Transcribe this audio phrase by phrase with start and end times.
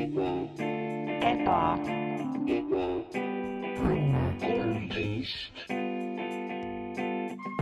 [0.00, 1.76] eba,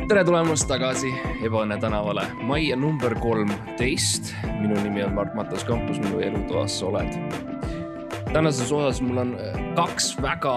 [0.09, 1.11] tere tulemast tagasi
[1.46, 4.30] Ebaõnne tänavale, majja number kolmteist.
[4.61, 7.19] minu nimi on Mart-Matas Kampus, minu elutoas sa oled.
[8.32, 10.57] tänases osas mul on äh, kaks väga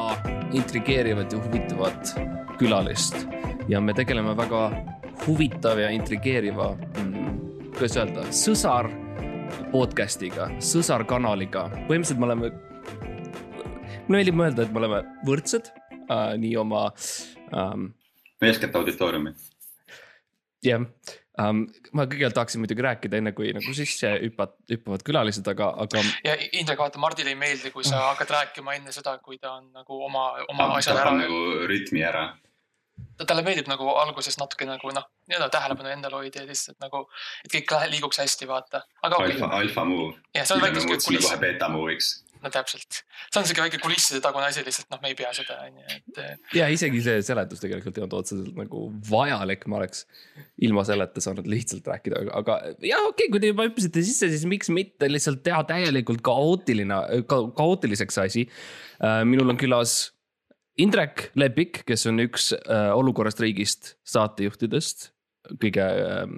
[0.54, 2.16] intrigeerivat ja huvitavat
[2.60, 3.26] külalist
[3.68, 4.72] ja me tegeleme väga
[5.26, 6.76] huvitava ja intrigeeriva,
[7.74, 9.01] kuidas öelda, sõsar
[9.72, 11.70] podcast'iga, sõsarkanaliga.
[11.88, 12.50] põhimõtteliselt me oleme,
[14.04, 16.84] mulle meeldib mõelda, et me oleme võrdsed äh, nii oma
[17.56, 17.88] ähm,
[18.44, 19.32] eeskätt auditooriumi.
[20.66, 21.64] jah um,,
[21.96, 26.36] ma kõigepealt tahaksin muidugi rääkida, enne kui nagu sisse hüppad, hüppavad külalised, aga, aga ja
[26.52, 30.04] Indrek, vaata Mardile ei meeldi, kui sa hakkad rääkima enne seda, kui ta on nagu
[30.04, 32.28] oma, oma asjad ära nagu rütmi ära.
[33.24, 37.06] talle meeldib nagu alguses natuke nagu noh, nii-öelda tähelepanu endale hoida ja lihtsalt nagu,
[37.46, 38.84] et kõik liiguks hästi, vaata.
[39.02, 40.18] aga okei alfa, okay., alfa move.
[40.36, 42.12] jah, see on väike muutsime kuliss kohe, beeta move'iks.
[42.42, 43.02] no täpselt.
[43.24, 46.22] see on siuke väike kulisside tagune asi lihtsalt, noh, me ei pea seda, onju, et
[46.26, 50.06] eh, ja isegi see seletus tegelikult ei olnud otseselt nagu vajalik, ma oleks
[50.68, 52.58] ilma selleta saanud lihtsalt rääkida, aga, aga
[52.88, 57.04] ja okei okay,, kui te juba hüppasite sisse, siis miks mitte lihtsalt teha täielikult kaootiline
[57.30, 58.50] ka,, kaootiliseks asi.
[59.26, 60.12] minul on külas
[60.80, 65.12] Indrek Lepik, kes on üks äh, olukorrast riigist saatejuhtidest,
[65.62, 66.38] kõige ähm,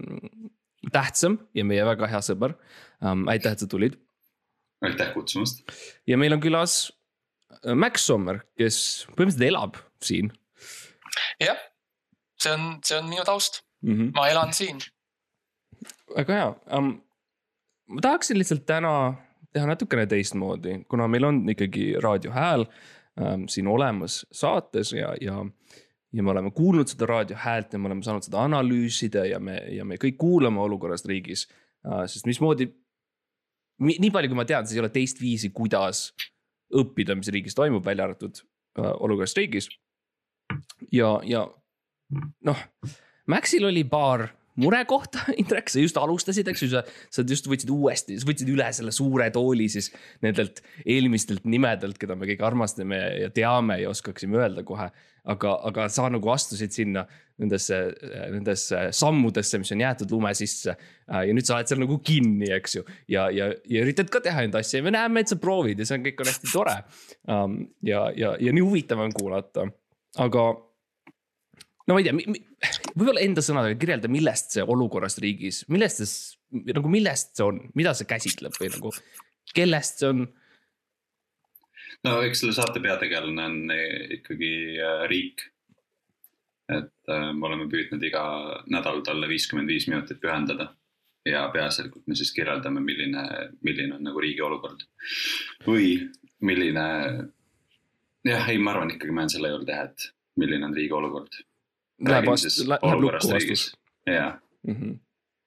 [0.93, 2.57] tähtsam ja meie väga hea sõber
[3.03, 3.27] ähm,.
[3.31, 3.97] aitäh, et sa tulid
[4.83, 5.63] aitäh kutsumast.
[6.07, 6.91] ja meil on külas
[7.63, 8.79] äh, Max Sommer, kes
[9.13, 10.33] põhimõtteliselt elab siin
[11.41, 11.59] jah,
[12.41, 13.93] see on, see on minu taust, mm.
[13.93, 14.11] -hmm.
[14.15, 14.81] ma elan siin.
[16.15, 16.95] väga hea um,.
[17.87, 19.13] ma tahaksin lihtsalt täna
[19.53, 25.45] teha natukene teistmoodi, kuna meil on ikkagi raadiohääl um, siin olemas saates ja, ja
[26.13, 29.85] ja me oleme kuulnud seda raadiohäält ja me oleme saanud seda analüüsida ja me, ja
[29.85, 32.03] me kõik kuulame olukorrast riigis uh,.
[32.09, 32.69] sest mismoodi,
[33.83, 36.11] nii palju, kui ma tean, siis ei ole teist viisi, kuidas
[36.73, 38.39] õppida, mis riigis toimub, välja arvatud
[38.79, 39.69] uh, olukorrast riigis.
[40.91, 41.47] ja, ja
[42.45, 42.63] noh,
[43.27, 44.27] Maxil oli paar
[44.59, 46.83] murekohta, Indrek, sa just alustasid, eks ju, sa,
[47.13, 49.89] sa just võtsid uuesti, sa võtsid üle selle suure tooli siis
[50.25, 54.91] nendelt eelmistelt nimedelt, keda me kõik armastame ja teame ja oskaksime öelda kohe.
[55.23, 57.05] aga, aga sa nagu astusid sinna
[57.39, 57.77] nendesse,
[58.33, 60.75] nendesse sammudesse, mis on jäetud lume sisse.
[61.07, 64.43] ja nüüd sa oled seal nagu kinni, eks ju, ja, ja, ja üritad ka teha
[64.45, 66.75] enda asja ja me näeme, et sa proovid ja see on, kõik on hästi tore.
[67.89, 69.65] ja, ja, ja nii huvitav on kuulata,
[70.21, 70.45] aga
[71.87, 72.15] no ma ei tea,
[72.93, 77.95] võib-olla enda sõnadega kirjelda, millest see olukorrast riigis, millest see, nagu millest see on, mida
[77.97, 78.93] see käsitleb või nagu,
[79.55, 80.27] kellest see on?
[82.07, 85.49] no eks selle saate peategelane on eh, ikkagi äh, riik.
[86.71, 88.23] et äh, me oleme püüdnud iga
[88.71, 90.71] nädal talle viiskümmend viis minutit pühendada
[91.27, 93.23] ja peaasjalikult me siis kirjeldame, milline,
[93.63, 94.83] milline on nagu riigi olukord
[95.67, 96.09] või
[96.43, 96.85] milline.
[98.27, 101.35] jah, ei, ma arvan ikkagi ma jään selle juurde et milline on riigi olukord.
[101.99, 103.73] Läheb vastu, läheb lukku vastus.
[104.07, 104.99] jah, Mm -hmm.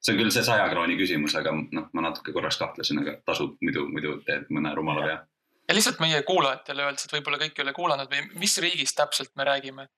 [0.04, 3.56] see on küll see saja krooni küsimus, aga noh, ma natuke korraks kahtlesin, aga tasub
[3.60, 5.26] muidu, muidu teed mõne rumala vea.
[5.68, 9.30] ja lihtsalt meie kuulajatele öeldes, et võib-olla kõik ei ole kuulanud või mis riigist täpselt
[9.36, 9.88] me räägime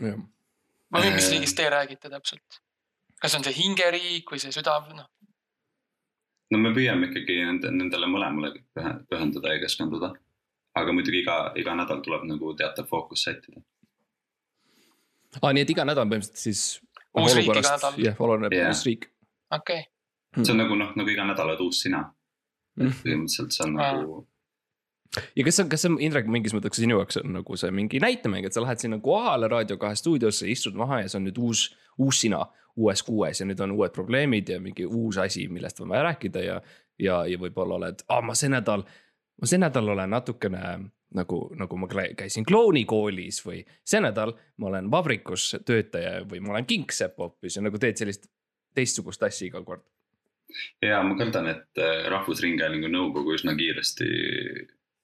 [0.00, 1.30] või mis Äh.
[1.32, 2.60] riigist te räägite täpselt?
[3.20, 5.08] kas on see hingeriik või see süda, noh,
[6.50, 10.12] no me püüame ikkagi nende, nendele mõlemale pühe- pühenduda ja keskenduda.
[10.74, 13.60] aga muidugi iga, iga nädal tuleb nagu teatav fookus sättida.
[15.38, 16.80] aa, nii et iga nädal põhimõtteliselt siis.
[17.18, 17.96] Uus riik iga nädal.
[18.02, 18.70] jah, oleneb yeah.
[18.70, 19.08] mis riik.
[19.50, 19.86] okei
[20.38, 22.04] see on nagu noh, nagu iga nädal oled uus sina.
[22.78, 22.92] Mm.
[23.02, 23.88] põhimõtteliselt see on Aa.
[23.98, 24.20] nagu,
[25.36, 27.72] ja kas see on, kas see on, Indrek, mingis mõttes sinu jaoks on nagu see
[27.74, 31.26] mingi näitemäng, et sa lähed sinna kohale Raadio kahe stuudiosse, istud maha ja see on
[31.26, 31.66] nüüd uus,
[31.98, 32.44] uus sina
[32.78, 36.44] uues kuues ja nüüd on uued probleemid ja mingi uus asi, millest on vaja rääkida
[36.44, 36.60] ja,
[37.02, 38.86] ja, ja võib-olla oled, aa, ma see nädal,
[39.40, 40.62] ma see nädal olen natukene
[41.14, 46.68] nagu, nagu ma käisin klounikoolis või see nädal ma olen vabrikus töötaja või ma olen
[46.68, 48.28] kingsepp hoopis ja nagu teed sellist
[48.74, 49.82] teistsugust asja iga kord.
[50.82, 54.08] ja ma kardan, et äh, Rahvusringhäälingu nõukogu üsna kiiresti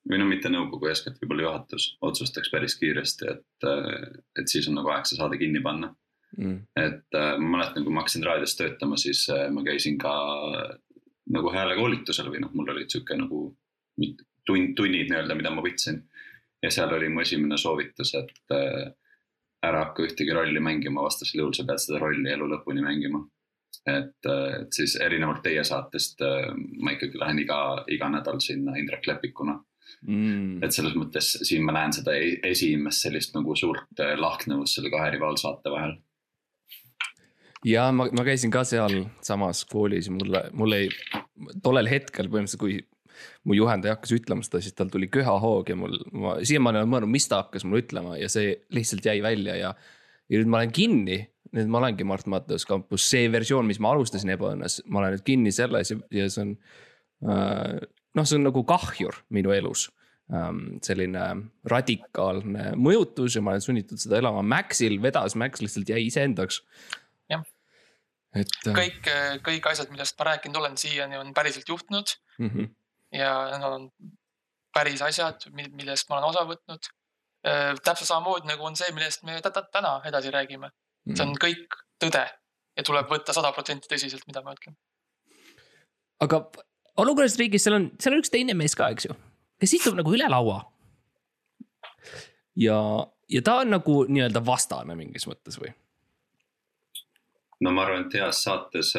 [0.06, 3.68] või no mitte nõukogu, eeskätt võib-olla juhatus otsustaks päris kiiresti, et,
[4.38, 5.94] et siis on nagu aeg see saade kinni panna.
[6.36, 6.66] Mm.
[6.76, 10.12] et äh, ma mäletan, kui ma hakkasin raadios töötama, siis äh, ma käisin ka
[11.32, 13.38] nagu häälekoolitusel või noh, mul olid sihuke nagu
[14.46, 16.02] tund, tunnid nii-öelda, mida ma võtsin.
[16.62, 18.92] ja seal oli mu esimene soovitus, et äh,
[19.66, 23.22] ära hakka ühtegi rolli mängima, vastasel juhul sa pead seda rolli elu lõpuni mängima.
[23.86, 26.50] et, et siis erinevalt teie saatest äh,
[26.82, 27.60] ma ikkagi lähen iga,
[27.92, 29.60] iga nädal sinna Indrek Lepikuna.
[30.02, 30.58] Mm.
[30.66, 34.90] et selles mõttes siin ma näen seda e- esimest sellist nagu suurt äh, lahknevust selle
[34.90, 35.94] kahe rivaalsaate vahel
[37.66, 40.90] ja ma, ma käisin ka seal samas koolis, mulle, mul ei,
[41.62, 42.80] tollel hetkel põhimõtteliselt, kui
[43.46, 47.12] mu juhendaja hakkas ütlema seda, siis tal tuli köhahoog ja mul, ma siiamaani olen mõelnud,
[47.14, 49.74] mis ta hakkas mulle ütlema ja see lihtsalt jäi välja ja.
[50.28, 51.20] ja nüüd ma olen kinni,
[51.56, 55.26] nüüd ma olengi Mart Matteus kampus, see versioon, mis ma alustasin ebaõnnes, ma olen nüüd
[55.26, 56.56] kinni selles ja, ja see on.
[57.22, 59.86] noh, see on nagu kahjur minu elus
[60.34, 61.24] ähm, selline
[61.70, 64.44] radikaalne mõjutus ja ma olen sunnitud seda elama.
[64.44, 66.60] Maxil vedas, Max lihtsalt jäi iseendaks.
[68.36, 68.56] Et.
[68.76, 69.06] kõik,
[69.44, 72.68] kõik asjad, millest ma rääkinud olen siiani on päriselt juhtunud Mm -hmm.
[73.12, 73.90] Ja need on
[74.74, 76.92] päris asjad, millest ma olen osa võtnud.
[77.84, 80.70] täpselt samamoodi nagu on see, millest me tä- tä- täna edasi räägime,
[81.14, 82.24] see on kõik tõde
[82.76, 84.76] ja tuleb võtta sada protsenti tõsiselt, mida ma ütlen.
[86.20, 86.40] aga
[86.96, 89.16] olukorras riigis, seal on, seal on üks teine mees ka, eks ju,
[89.60, 90.64] kes istub nagu üle laua.
[92.56, 92.78] ja,
[93.28, 95.72] ja ta on nagu nii-öelda vastane mingis mõttes või?
[97.64, 98.90] No ma arvan, et heas saates,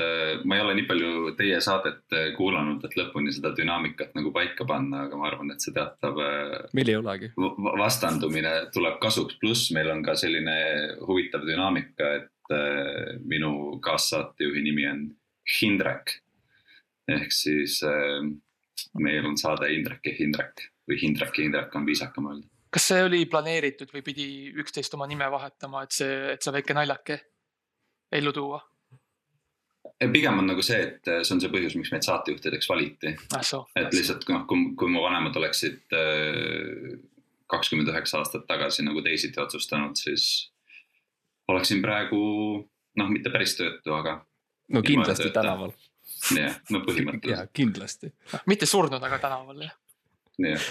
[0.49, 4.65] ma ei ole nii palju teie saadet äh, kuulanud, et lõpuni seda dünaamikat nagu paika
[4.69, 7.29] panna, aga ma arvan, et see teatav äh, meil ei olegi.
[7.37, 10.57] va- vastandumine tuleb kasuks, pluss meil on ka selline
[11.05, 15.05] huvitav dünaamika, et äh, minu kaassaatejuhi nimi on
[15.59, 16.17] Hindrek.
[17.07, 18.25] ehk siis äh,
[18.99, 22.49] meil on saade Indrek ja Hindrek või Hindrek ja Hindrek on viisakam öelda.
[22.73, 24.27] kas see oli planeeritud või pidi
[24.59, 27.21] üksteist oma nime vahetama, et see, et see väike naljake
[28.11, 28.61] ellu tuua?
[30.13, 33.63] pigem on nagu see, et see on see põhjus, miks meid saatejuhtideks valiti, ah soo.
[33.79, 35.95] et lihtsalt noh, kui, kui mu vanemad oleksid
[37.49, 40.51] kakskümmend üheksa aastat tagasi nagu teisiti otsustanud, siis
[41.47, 42.21] oleksin praegu
[42.99, 44.19] noh, mitte päris töötu, aga
[44.73, 45.73] no kindlasti tänaval.
[46.35, 48.11] jah, no põhimõtteliselt, kindlasti
[48.49, 49.77] mitte surnud, aga tänaval jah.
[50.43, 50.67] jah.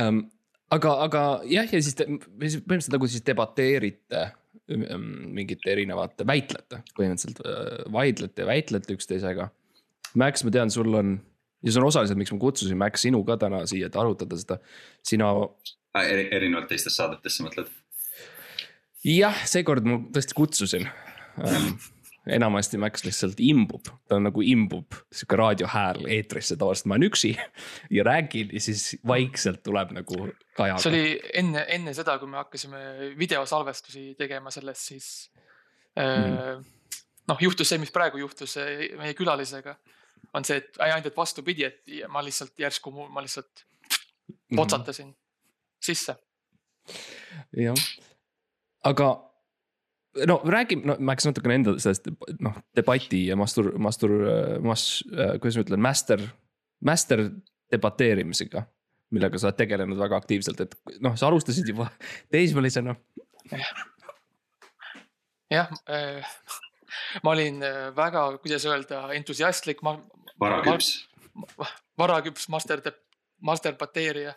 [0.00, 0.24] ähm,.
[0.74, 4.30] aga, aga jah, ja siis te põhimõtteliselt nagu siis debateerite
[4.68, 9.48] mingite erinevate, väitlete põhimõtteliselt äh, vaidlete ja väitlete üksteisega.
[10.20, 11.16] Max, ma tean, sul on
[11.64, 14.60] ja see on osaliselt, miks ma kutsusin Max sinu ka täna siia, et arutada seda.
[15.04, 15.32] sina,
[15.94, 17.68] Eri, erinevalt teistest saadetest sa mõtled?
[19.04, 20.88] jah, seekord ma tõesti kutsusin.
[22.26, 27.34] enamasti Max lihtsalt imbub, ta on nagu imbub sihuke raadiohääl eetrisse, tavaliselt ma olen üksi
[27.96, 30.88] ja räägin ja siis vaikselt tuleb nagu see kajaga.
[30.88, 31.04] oli
[31.34, 32.80] enne, enne seda, kui me hakkasime
[33.18, 35.10] videosalvestusi tegema sellest, siis
[35.98, 36.64] mm..
[37.28, 38.56] noh, juhtus see, mis praegu juhtus
[38.96, 39.76] meie külalisega.
[40.34, 43.66] on see, et ainult, et vastupidi, et ma lihtsalt järsku, ma lihtsalt
[44.54, 44.56] Mhm.
[44.56, 45.16] potsatasin
[45.80, 46.16] sisse.
[47.56, 47.74] jah,
[48.84, 49.33] aga
[50.28, 52.06] no räägime, no ma läks natukene enda sellest
[52.44, 54.14] noh, debati ja mastur, mastur,
[54.62, 55.02] mas-,
[55.40, 56.22] kuidas ma ütlen, master,
[56.84, 57.24] master
[57.72, 58.64] debateerimisega.
[59.14, 60.72] millega sa oled tegelenud väga aktiivselt, et
[61.04, 61.86] noh, sa alustasid juba
[62.34, 62.94] teismelisena.
[65.52, 65.68] jah,
[67.22, 69.96] ma olin eh, väga, kuidas öelda, entusiastlik, ma
[70.40, 70.88] varaküps,
[71.98, 72.82] varaküps master,
[73.44, 74.34] masterbateerija.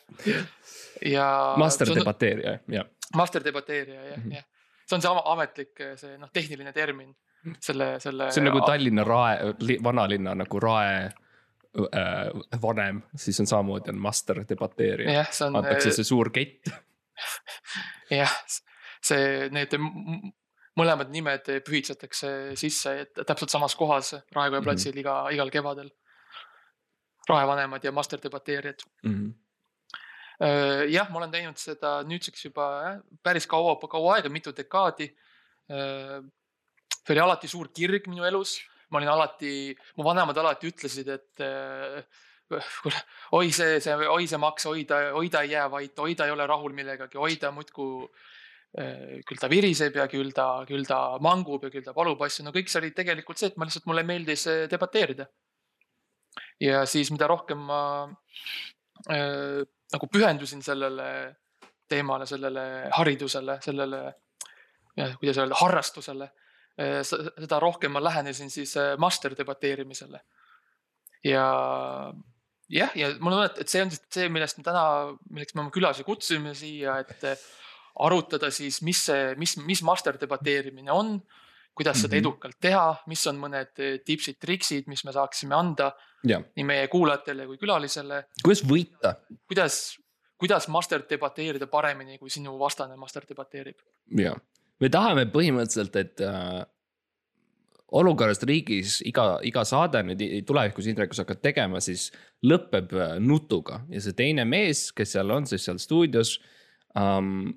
[1.06, 1.28] ja.
[1.58, 1.94] Master.
[1.96, 2.86] debateerija, jah.
[3.16, 4.32] master debateerija jah, Mhm.
[4.38, 4.46] jah.
[4.88, 7.12] See on see ametlik see noh, tehniline termin
[7.60, 8.32] selle, selle.
[8.32, 9.54] see on nagu Tallinna rae,
[9.84, 15.26] vanalinna nagu rae äh, vanem, siis on samamoodi on master debateerija.
[15.48, 16.72] on antakse see suur kett.
[18.20, 18.34] jah,
[19.04, 19.78] see, need
[20.78, 25.90] mõlemad nimed pühitsetakse sisse täpselt samas kohas Raekoja platsil iga, igal kevadel.
[27.28, 28.86] raevanemad ja master debateerijad.
[29.04, 29.30] Mhm.
[30.38, 35.10] jah, ma olen teinud seda nüüdseks juba jah, päris kaua, kaua aega, mitu dekaadi.
[35.68, 38.60] see oli alati suur kirg minu elus,
[38.92, 39.52] ma olin alati,
[39.98, 42.04] mu vanemad alati ütlesid, et äh,
[42.48, 43.02] kuule,
[43.38, 46.28] oi see, see, oi see maks, oi ta, oi ta ei jää vait, oi ta
[46.28, 48.08] ei ole rahul millegagi, oi ta muudkui.
[49.26, 52.52] küll ta viriseb ja küll ta, küll ta mangub ja küll ta palub asju, no
[52.54, 55.26] kõik see oli tegelikult see, et ma lihtsalt, mulle meeldis äh, debateerida.
[56.62, 57.80] ja siis, mida rohkem ma
[59.10, 59.64] äh,
[59.94, 61.10] nagu pühendusin sellele
[61.88, 62.64] teemale, sellele
[62.98, 64.02] haridusele, sellele,
[65.20, 66.32] kuidas öelda, harrastusele.
[66.78, 70.20] seda rohkem ma lähenesin siis äh, master debateerimisele.
[71.24, 71.46] ja
[72.70, 74.84] jah, ja on tunne, et see on see, millest me täna,
[75.32, 77.48] milleks me oma külalisi kutsusime siia, et äh,
[78.06, 81.16] arutada siis, mis see, mis, mis master debateerimine on,
[81.78, 82.24] kuidas seda Mhm.
[82.24, 85.92] edukalt teha, mis on mõned äh, tipsid, triksid, mis me saaksime anda
[86.26, 89.16] jah, nii meie kuulajatele kui külalisele kuidas võita
[89.48, 89.98] kuidas,
[90.42, 93.78] kuidas master debateerida paremini, kui sinu vastane master debateerib?
[94.18, 94.34] ja
[94.82, 96.66] me tahame põhimõtteliselt, et äh,
[97.98, 102.10] olukorrast riigis iga, iga saade nüüd tulevikus Indrekus hakkad tegema, siis
[102.46, 106.38] lõpeb äh, nutuga ja see teine mees, kes seal on siis seal stuudios
[107.00, 107.54] ähm,.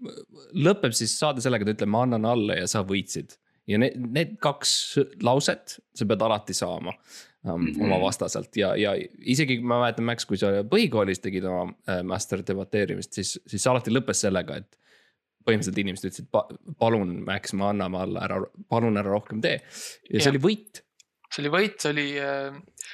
[0.54, 4.36] lõpeb siis saade sellega, ta ütleb, ma annan alla ja sa võitsid ja need, need
[4.42, 4.72] kaks
[5.22, 6.92] lauset sa pead alati saama
[7.44, 7.84] um, mm -hmm.
[7.84, 12.42] oma vastaselt ja, ja isegi ma mäletan, Max, kui sa põhikoolis tegid oma äh, master
[12.46, 14.78] debateerimist, siis, siis see alati lõppes sellega, et
[15.46, 16.46] põhimõtteliselt inimesed ütlesid pa,,
[16.78, 19.60] palun, Max, me anname alla, ära, palun ära rohkem tee.
[20.10, 20.34] ja see ja.
[20.34, 20.82] oli võit.
[21.30, 22.08] see oli võit, see oli,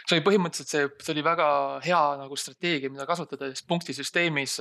[0.05, 1.49] see oli põhimõtteliselt see, see oli väga
[1.87, 4.61] hea nagu strateegia, mida kasutada, sest punktisüsteemis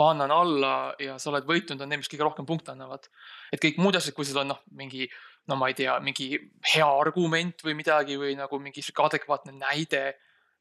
[0.00, 3.08] ma annan alla ja sa oled võitnud, on need, mis kõige rohkem punkte annavad.
[3.52, 5.08] et kõik muud asjad, kui sul on noh, mingi
[5.48, 6.28] no ma ei tea, mingi
[6.74, 10.04] hea argument või midagi või nagu mingi sihuke adekvaatne näide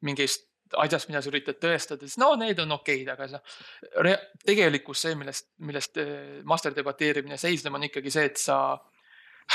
[0.05, 0.47] mingist
[0.77, 4.15] asjast, mida sa üritad tõestada, siis no need on okeid, aga see
[4.47, 8.57] tegelikkus see, millest, millest eh, master debateerimine seisneb, on ikkagi see, et sa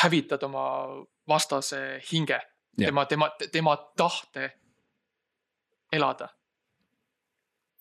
[0.02, 0.66] hävitad oma
[1.28, 2.38] vastase hinge,
[2.76, 4.50] tema, tema, tema tahte
[5.92, 6.28] elada.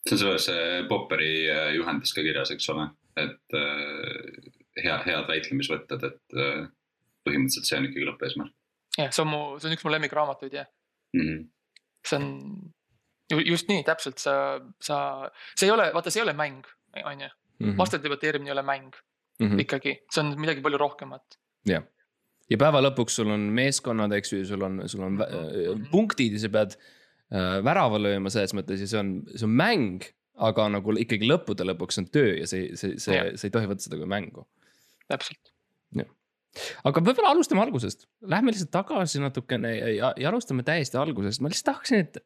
[0.05, 2.87] see on selles Popperi eh, juhendis ka kirjas, eks ole,
[3.19, 4.49] et äh,
[4.83, 6.65] hea, head väitlemisvõtted, et äh,
[7.25, 8.53] põhimõtteliselt see on ikkagi lõppeesmärk.
[8.98, 10.67] jah, see on mu, see on üks mu lemmikraamatuid jah
[11.15, 11.22] mm.
[11.22, 11.46] -hmm.
[12.10, 12.29] see on
[13.46, 14.36] just nii, täpselt sa,
[14.84, 14.98] sa,
[15.55, 16.67] see ei ole, vaata, see ei ole mäng,
[17.03, 17.29] on ju.
[17.63, 17.77] Mhm.
[17.79, 18.91] vastaste debateerimine ei ole mäng
[19.39, 19.62] mm -hmm.
[19.63, 21.39] ikkagi, see on midagi palju rohkemat.
[21.65, 21.84] jah,
[22.50, 25.89] ja päeva lõpuks sul on meeskonnad, eks ju, sul on, sul on mm -hmm.
[25.91, 30.12] punktid ja sa pead äh, värava lööma selles mõttes ja see on, see on mäng.
[30.36, 33.88] aga nagu ikkagi lõppude lõpuks on töö ja see, see, see, sa ei tohi võtta
[33.88, 34.48] seda kui mängu.
[35.08, 35.53] täpselt.
[35.96, 36.12] jah
[36.83, 41.51] aga võib-olla alustame algusest, lähme lihtsalt tagasi natukene ja, ja, ja alustame täiesti algusest, ma
[41.51, 42.21] lihtsalt tahaksin, et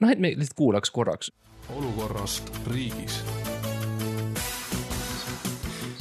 [0.00, 1.32] noh, et me lihtsalt kuulaks korraks.
[1.76, 3.22] olukorrast riigis.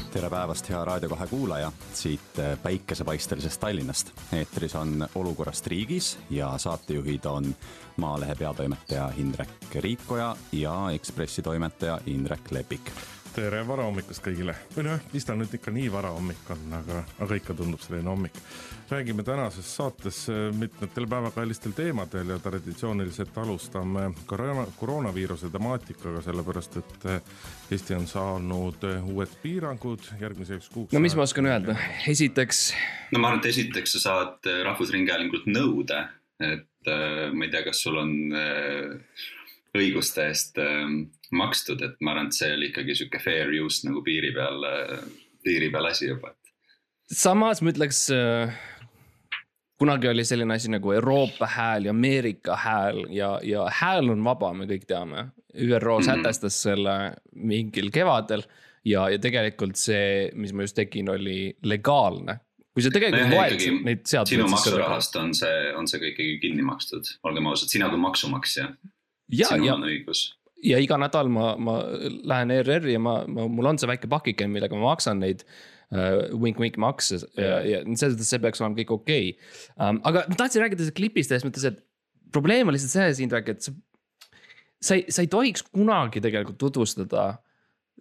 [0.10, 4.12] tere päevast, hea Raadio kahe kuulaja, siit päikesepaistelisest Tallinnast.
[4.34, 7.56] eetris on Olukorrast riigis ja saatejuhid on
[7.98, 12.92] Maalehe peatoimetaja Hindrek Riikoja ja Ekspressi toimetaja Indrek Lepik
[13.40, 17.56] tere varahommikust kõigile või noh, mis ta nüüd ikka nii varahommik on, aga, aga ikka
[17.56, 18.36] tundub selline hommik.
[18.90, 27.06] räägime tänases saates äh, mitmetel päevakajalistel teemadel ja traditsiooniliselt alustame koroona, koroonaviiruse temaatikaga, sellepärast et
[27.06, 27.22] äh,
[27.72, 30.94] Eesti on saanud äh, uued piirangud järgmiseks kuuks.
[30.94, 31.78] no mis ma oskan öelda,
[32.08, 32.64] esiteks.
[33.14, 36.04] no ma arvan, et esiteks sa saad Rahvusringhäälingult nõude,
[36.44, 38.14] et ma ei tea, kas sul on
[39.78, 44.02] õiguste eest ähm, makstud, et ma arvan, et see oli ikkagi sihuke fair use nagu
[44.06, 44.66] piiri peal,
[45.46, 46.34] piiri peal asi juba.
[47.10, 48.56] samas ma ütleks, äh,
[49.80, 54.54] kunagi oli selline asi nagu Euroopa hääl ja Ameerika hääl ja, ja hääl on vaba,
[54.54, 55.30] me kõik teame.
[55.56, 56.06] ÜRO mm -hmm.
[56.06, 58.44] sätestas selle mingil kevadel
[58.86, 62.40] ja, ja tegelikult see, mis ma just tegin, oli legaalne
[62.74, 64.36] kui sa tegelikult no, loed neid seadusi.
[64.36, 68.70] sinu maksurahast on see, on see ka ikkagi kinni makstud, olgem ausad, sina kui maksumaksja.
[69.30, 70.28] Sinul on õigus
[70.66, 71.80] ja iga nädal ma, ma
[72.28, 76.28] lähen ERR-i ja ma, ma, mul on see väike pakike, millega ma maksan neid uh,
[76.36, 79.52] wink-wink makse ja, ja selles mõttes see peaks olema kõik okei okay.
[79.78, 80.02] um,.
[80.10, 81.80] aga ma tahtsin rääkida sellest klipist selles mõttes, et
[82.36, 83.74] probleem on lihtsalt selles, Indrek, et sa,
[84.84, 87.32] sa ei, sa ei tohiks kunagi tegelikult tutvustada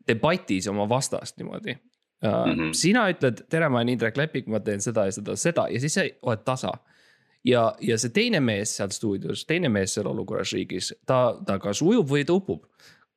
[0.08, 1.80] debatis oma vastast niimoodi uh,.
[2.26, 2.75] Mm -hmm.
[2.75, 5.94] sina ütled, tere, ma olen Indrek Lepik, ma teen seda ja seda, seda ja siis
[5.94, 6.75] sa oled tasa
[7.47, 11.83] ja, ja see teine mees seal stuudios, teine mees seal olukorras riigis, ta, ta kas
[11.85, 12.64] ujub või ta upub.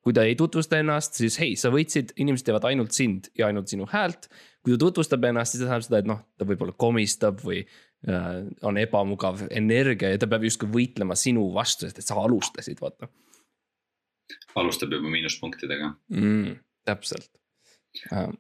[0.02, 3.70] kui ta ei tutvusta ennast, siis hei, sa võitsid, inimesed teevad ainult sind ja ainult
[3.70, 4.30] sinu häält.
[4.64, 8.30] kui ta tutvustab ennast, siis see tähendab seda, et noh, ta võib-olla komistab või äh,
[8.66, 13.10] on ebamugav energia ja ta peab justkui võitlema sinu vastu, sest et sa alustasid, vaata.
[14.56, 16.56] alustab juba miinuspunktidega mm,.
[16.86, 17.30] täpselt
[18.12, 18.34] uh,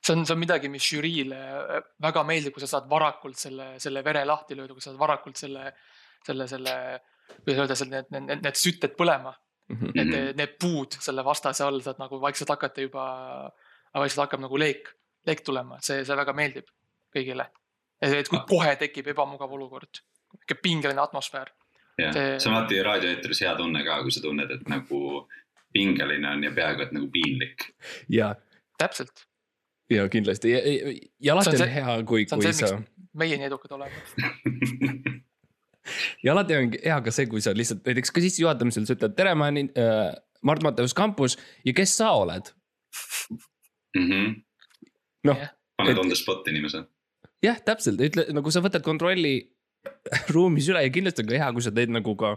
[0.00, 3.74] see on, see on midagi, mis žüriile äh, väga meeldib, kui sa saad varakult selle,
[3.82, 5.72] selle vere lahti lööda, kui sa saad varakult selle,
[6.26, 6.74] selle, selle,
[7.42, 9.76] kuidas öelda, seal need, need, need sütted põlema mm.
[9.76, 9.94] -hmm.
[9.94, 10.36] Need, mhm.
[10.40, 13.06] need puud selle vastase all saad nagu vaikselt hakata juba,
[13.94, 14.92] vaikselt hakkab nagu leek,
[15.26, 16.68] leek tulema, et see, see väga meeldib
[17.14, 17.48] kõigile.
[18.02, 20.02] et kui kohe tekib ebamugav olukord,
[20.32, 21.50] niisugune pingeline atmosfäär.
[21.98, 25.00] jah see..., see on alati raadioeetris hea tunne ka, kui sa tunned, et nagu
[25.72, 27.72] pingeline on ja peaaegu et nagu piinlik.
[28.08, 28.34] ja
[28.78, 29.27] täpselt
[29.90, 30.60] ja kindlasti ja,
[31.20, 32.78] ja alati on, see, on hea, kui, kui see, sa.
[33.18, 34.02] meie nii edukad oleme
[36.24, 39.34] ja alati on hea ka see, kui sa lihtsalt näiteks ka sissejuhatamisel sa ütled, tere,
[39.38, 40.10] ma olen äh,
[40.46, 42.52] Mart Matteus Campus ja kes sa oled
[43.96, 44.34] mm -hmm.?
[45.30, 45.44] noh.
[45.76, 46.84] paned on the spot inimese.
[47.42, 49.38] jah, täpselt, ütle nagu sa võtad kontrolli
[50.34, 52.34] ruumis üle ja kindlasti on ka hea, kui sa teed nagu ka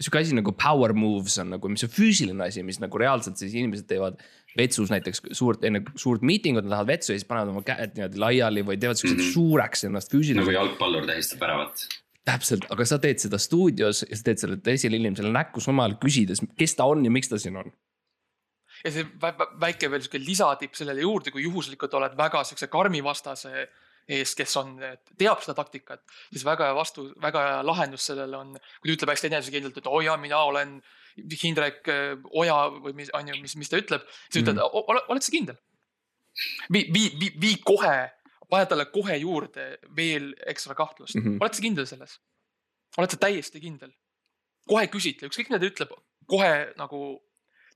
[0.00, 3.54] sihuke asi nagu power moves on nagu, mis on füüsiline asi, mis nagu reaalselt siis
[3.54, 4.18] inimesed teevad
[4.58, 8.22] vetsus näiteks suurt, enne suurt miitingut, nad tahavad vetsu ja siis panevad oma käed niimoodi
[8.22, 9.36] laiali või teevad siukseks mm -hmm.
[9.36, 10.42] suureks ennast füüsiliselt.
[10.42, 11.86] nagu jalgpallur tähistab väravat.
[12.24, 15.98] täpselt, aga sa teed seda stuudios ja sa teed selle teisele inimesele näkku samal ajal
[16.06, 17.72] küsides, kes ta on ja miks ta siin on
[18.84, 19.06] ja see
[19.60, 23.68] väike veel sihuke lisatipp sellele juurde, kui juhuslikult oled väga siukse karmi vastase
[24.08, 24.74] ees, kes on,
[25.18, 29.14] teab seda taktikat, siis väga hea vastu, väga hea lahendus sellele on, kui ta ütleb
[29.14, 30.78] hästi enesekindlalt, et oo jaa, mina olen
[31.14, 35.24] Hindrek äh, Oja või mis on ju, mis, mis ta ütleb, siis ütled mm., oled
[35.24, 35.58] sa kindel?
[36.74, 37.98] vii, vii, vii, vii kohe,
[38.50, 41.22] pane talle kohe juurde veel ekstra kahtlust mm.
[41.22, 41.42] -hmm.
[41.42, 42.18] oled sa kindel selles?
[42.98, 43.92] oled sa täiesti kindel?
[44.68, 45.94] kohe küsitle, ükskõik mida ta ütleb,
[46.26, 47.00] kohe nagu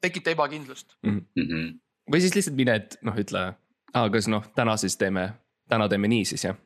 [0.00, 0.96] tekita ebakindlust.
[1.02, 1.20] mm.
[1.36, 1.68] -hmm.
[2.10, 3.52] või siis lihtsalt mine, et noh, ütle,
[3.92, 5.30] kas noh, täna siis teeme,
[5.68, 6.56] täna teeme nii siis jah.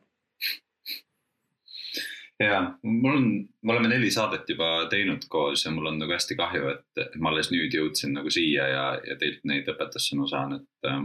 [2.39, 3.27] ja mul on,
[3.61, 7.31] me oleme neli saadet juba teinud koos ja mul on nagu hästi kahju, et ma
[7.31, 11.03] alles nüüd jõudsin nagu siia ja, ja teilt neid õpetussõnu saan, et äh,.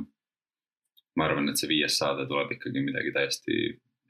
[1.19, 3.59] ma arvan, et see viies saade tuleb ikkagi midagi täiesti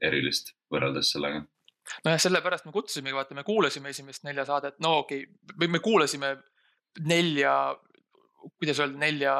[0.04, 1.42] erilist võrreldes sellega.
[2.04, 5.82] nojah, sellepärast me kutsusimegi, vaata, me kuulasime esimest nelja saadet, no okei okay,, või me
[5.84, 6.36] kuulasime
[7.08, 7.54] nelja,
[8.58, 9.34] kuidas öelda, nelja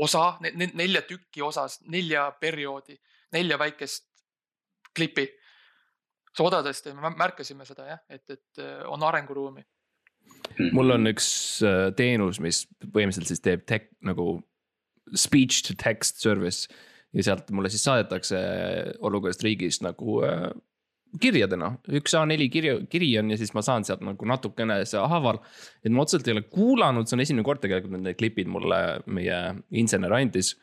[0.00, 2.96] osa ne,, ne, nelja tükki osas, nelja perioodi,
[3.32, 4.06] nelja väikest
[4.96, 5.28] klipi.
[6.36, 9.64] sodadest ja me märkasime seda jah, et, et äh, on arenguruumi.
[10.72, 11.26] mul on üks
[11.66, 14.40] äh, teenus, mis põhimõtteliselt siis teeb tek- nagu
[15.14, 16.68] speech to text service
[17.12, 18.38] ja sealt mulle siis saadetakse
[19.02, 20.50] olukorrast riigist nagu äh,
[21.18, 25.40] kirjadena, üks A4 kirju, kiri on ja siis ma saan sealt nagu natukene haaval.
[25.82, 29.40] et ma otseselt ei ole kuulanud, see on esimene kord tegelikult, need klipid mulle meie
[29.70, 30.54] insener andis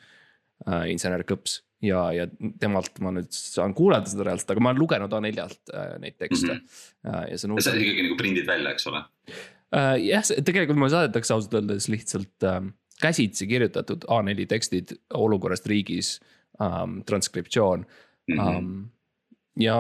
[0.64, 2.26] äh,, insener Kõps ja, ja
[2.62, 6.54] temalt ma nüüd saan kuulata seda reaalselt, aga ma olen lugenud A4-lt äh, neid tekste
[6.54, 6.66] mm.
[7.06, 7.30] -hmm.
[7.32, 9.04] ja see on ja sa ikkagi nagu prindid välja, eks ole?
[9.76, 16.18] Äh, jah, tegelikult mulle saadetakse ausalt öeldes lihtsalt ähm, käsitsi kirjutatud A4 tekstid olukorrast riigis
[16.62, 17.86] ähm,, transkriptsioon
[18.28, 18.40] Mhm.
[18.40, 18.90] ähm,.
[19.58, 19.78] ja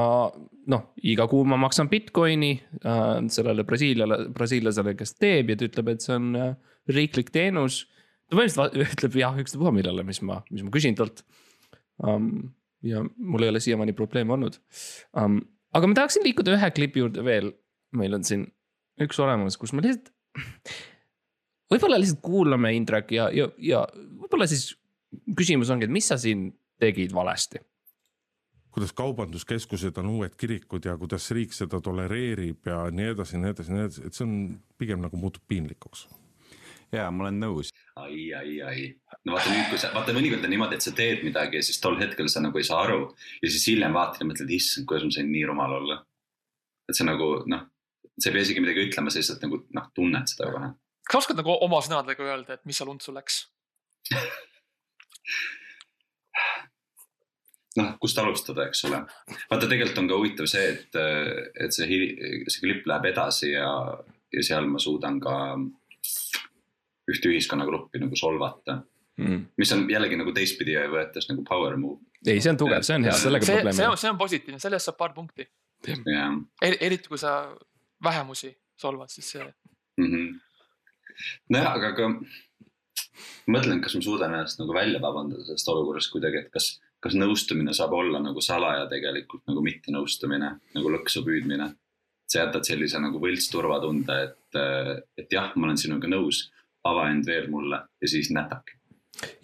[0.67, 5.91] noh, iga kuu ma maksan Bitcoini äh, sellele Brasiiliale, brasiillasele, kes teeb ja ta ütleb,
[5.93, 6.53] et see on äh,
[6.89, 7.85] riiklik teenus.
[8.27, 11.23] ta põhimõtteliselt ütleb jah, ükstapuha millele, mis ma, mis ma küsin talt
[12.03, 12.53] um,.
[12.85, 14.59] ja mul ei ole siiamaani probleeme olnud
[15.17, 15.39] um,.
[15.73, 17.51] aga ma tahaksin liikuda ühe klipi juurde veel,
[17.97, 18.45] meil on siin
[19.01, 20.11] üks olemas, kus me lihtsalt.
[21.71, 24.69] võib-olla lihtsalt kuulame Indrek ja, ja, ja võib-olla siis
[25.37, 27.63] küsimus ongi, et mis sa siin tegid valesti?
[28.77, 33.73] kuidas kaubanduskeskused on uued kirikud ja kuidas riik seda tolereerib ja nii edasi, nii edasi,
[33.73, 34.35] nii edasi, et see on
[34.77, 36.03] pigem nagu muutub piinlikuks.
[36.93, 37.71] ja ma olen nõus,
[38.03, 38.83] ai, ai, ai.
[39.25, 41.79] no vaata nüüd, kui sa, vaata mõnikord on niimoodi, et sa teed midagi ja siis
[41.83, 43.01] tol hetkel sa nagu ei saa aru
[43.41, 45.97] ja siis hiljem vaatad ja mõtled, issand, kuidas ma sain nii rumal olla.
[46.87, 47.61] et see nagu noh,
[48.17, 50.69] sa ei pea isegi midagi ütlema, sa lihtsalt nagu noh, tunned seda kohe.
[51.07, 53.35] kas sa oskad nagu oma sõnadega öelda, et mis seal untsu läks?
[57.77, 58.99] noh, kust alustada, eks ole.
[59.49, 60.91] vaata, tegelikult on ka huvitav see, et,
[61.65, 61.85] et see,
[62.49, 63.69] see klipp läheb edasi ja,
[64.33, 65.35] ja seal ma suudan ka
[67.11, 68.81] ühte ühiskonnagruppi nagu solvata,
[69.17, 69.47] Mm.
[69.57, 71.97] mis on jällegi nagu teistpidi võetes nagu power move.
[72.21, 74.01] ei, see on tugev, see on hea, sellega see, probleemi see ei on, ole.
[74.03, 75.47] see on positiivne, selle eest saab paar punkti.
[75.87, 77.31] jah eriti kui sa
[78.03, 79.47] vähemusi solvad, siis see,
[79.97, 80.35] mm -hmm..
[81.49, 82.11] nojah, aga ka
[83.49, 86.69] mõtlen, kas ma suudan ennast nagu välja vabandada sellest olukorrast kuidagi, et kas,
[87.03, 91.73] kas nõustumine saab olla nagu salaja tegelikult nagu mittenõustumine, nagu lõksu püüdmine.
[92.27, 94.57] sa jätad sellise nagu võlts turvatunde, et,
[95.17, 96.51] et jah, ma olen sinuga nõus,
[96.85, 98.73] ava end veel mulle ja siis nätak.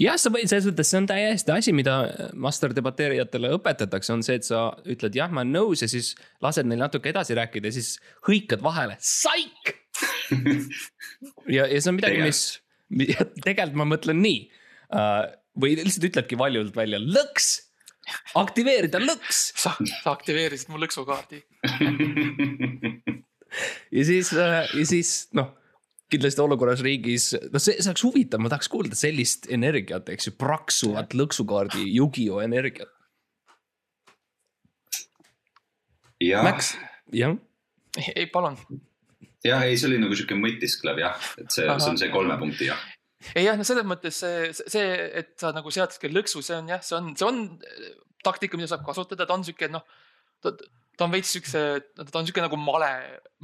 [0.02, 1.96] jah, sa võid, selles mõttes see on täiesti asi, mida
[2.38, 6.12] master debateerijatele õpetatakse, on see, et sa ütled jah, ma olen nõus ja siis
[6.46, 7.96] lased neil natuke edasi rääkida ja siis
[8.28, 9.74] hõikad vahele, saik.
[11.58, 12.43] ja, ja see on midagi, mis,
[13.41, 14.39] tegelikult ma mõtlen nii
[14.93, 15.26] uh,.
[15.58, 17.50] või lihtsalt ütledki valjult välja lõks,
[18.38, 21.41] aktiveerida lõks sa, sa aktiveerisid mu lõksukaardi.
[23.98, 25.50] ja siis uh,, ja siis noh
[26.13, 30.36] kindlasti olukorras riigis, no see, see oleks huvitav, ma tahaks kuulda sellist energiat, eks ju,
[30.39, 32.41] praksuvat lõksukaardi Yugioh!
[32.43, 32.91] energiat.
[36.23, 36.73] jah, Max,
[37.12, 37.36] jah?
[38.15, 38.58] Ei, palun.
[39.45, 42.69] jah, ei, see oli nagu sihuke mõtisklev jah, et see, see on see kolme punkti
[42.69, 42.80] jah.
[43.34, 44.88] ei jah, no selles mõttes see, see,
[45.21, 47.43] et sa nagu seadadki lõksu, see on jah, see on, see on
[48.23, 49.84] taktika, mida saab kasutada, ta on sihuke noh,
[50.97, 51.63] ta, on veits siukse,
[51.95, 52.91] ta on sihuke nagu male,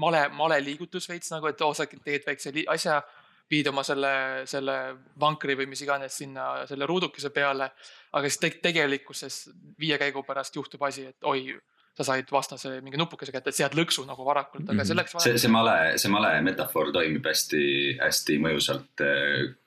[0.01, 3.01] male, male liigutus veits nagu, et oo, sa teed väikse asja,
[3.49, 4.75] viid oma selle, selle
[5.19, 7.71] vankri või mis iganes sinna selle ruudukese peale.
[8.13, 11.57] aga siis te tegelikkuses viie käigu pärast juhtub asi, et oi,
[11.97, 14.88] sa said vastase mingi nupukese kätte, et sead lõksu nagu varakult, aga Mhm.
[14.88, 19.03] selleks see, see male, see male metafoor toimib hästi-hästi mõjusalt,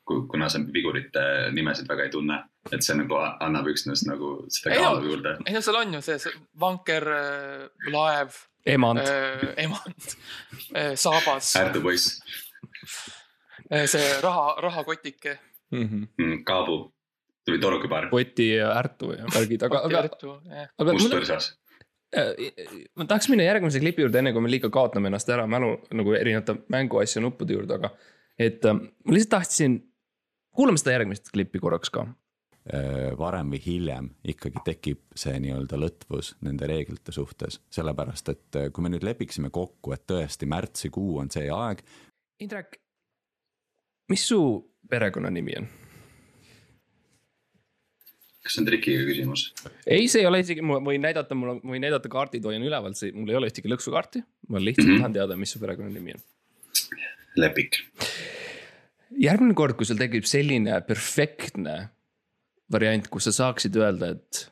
[0.04, 2.38] kuna sa vigurite nimesid väga ei tunne.
[2.70, 5.36] Et see nagu annab üksnes nagu seda kaalu juurde.
[5.46, 7.08] ei no seal on ju see, see vanker,
[7.90, 8.36] laev,
[8.76, 9.02] emand,
[9.56, 10.12] emand,
[11.02, 12.20] saabas, äärdepoiss,
[13.86, 15.38] see raha, rahakotike,
[15.72, 16.02] Mhm.
[16.20, 16.74] Mm, kaabu,
[17.48, 21.46] või torukübar, Poti ja Ärtu ja värgid, aga, aga, aga must mul, põrsas.
[22.12, 22.34] äh,
[22.94, 26.12] ma tahaks minna järgmise klipi juurde, enne kui me liiga kaotame ennast ära mälu nagu
[26.18, 27.90] erinevate mänguasja nuppude juurde, aga.
[28.36, 29.78] et äh, ma lihtsalt tahtsin,
[30.52, 32.04] kuulame seda järgmist klippi korraks ka.
[32.62, 38.68] Äh, varem või hiljem ikkagi tekib see nii-öelda lõtvus nende reeglite suhtes, sellepärast et äh,
[38.70, 41.80] kui me nüüd lepiksime kokku, et tõesti märtsikuu on see aeg,
[42.38, 42.76] Indrek,
[44.14, 44.38] mis su
[44.90, 45.66] perekonnanimi on?
[48.42, 49.42] kas see on trikiga küsimus?
[49.82, 52.62] ei, see ei ole isegi, ma võin näidata, mul on, ma võin näidata kaardid hoian
[52.62, 54.22] üleval, see, mul ei ole ühtegi lõksukaarti.
[54.54, 54.92] ma lihtsalt mm.
[54.92, 55.02] -hmm.
[55.02, 56.22] tahan teada, mis su perekonnanimi on.
[57.42, 57.80] Lepik.
[59.18, 61.76] järgmine kord, kui sul tekib selline perfektne
[62.72, 64.48] variant, kus sa saaksid öelda, et.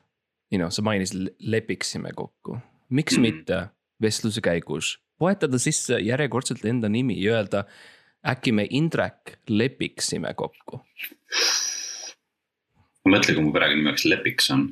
[0.51, 2.59] you know, sa mainisid, lepiksime kokku,
[2.91, 3.61] miks mm mitte
[4.03, 7.65] vestluse käigus poetada sisse järjekordselt enda nimi ja öelda.
[8.27, 10.81] äkki me Indrek lepiksime kokku.
[13.05, 14.67] ma mõtlen, kui mu perekonnanimi oleks Lepikson.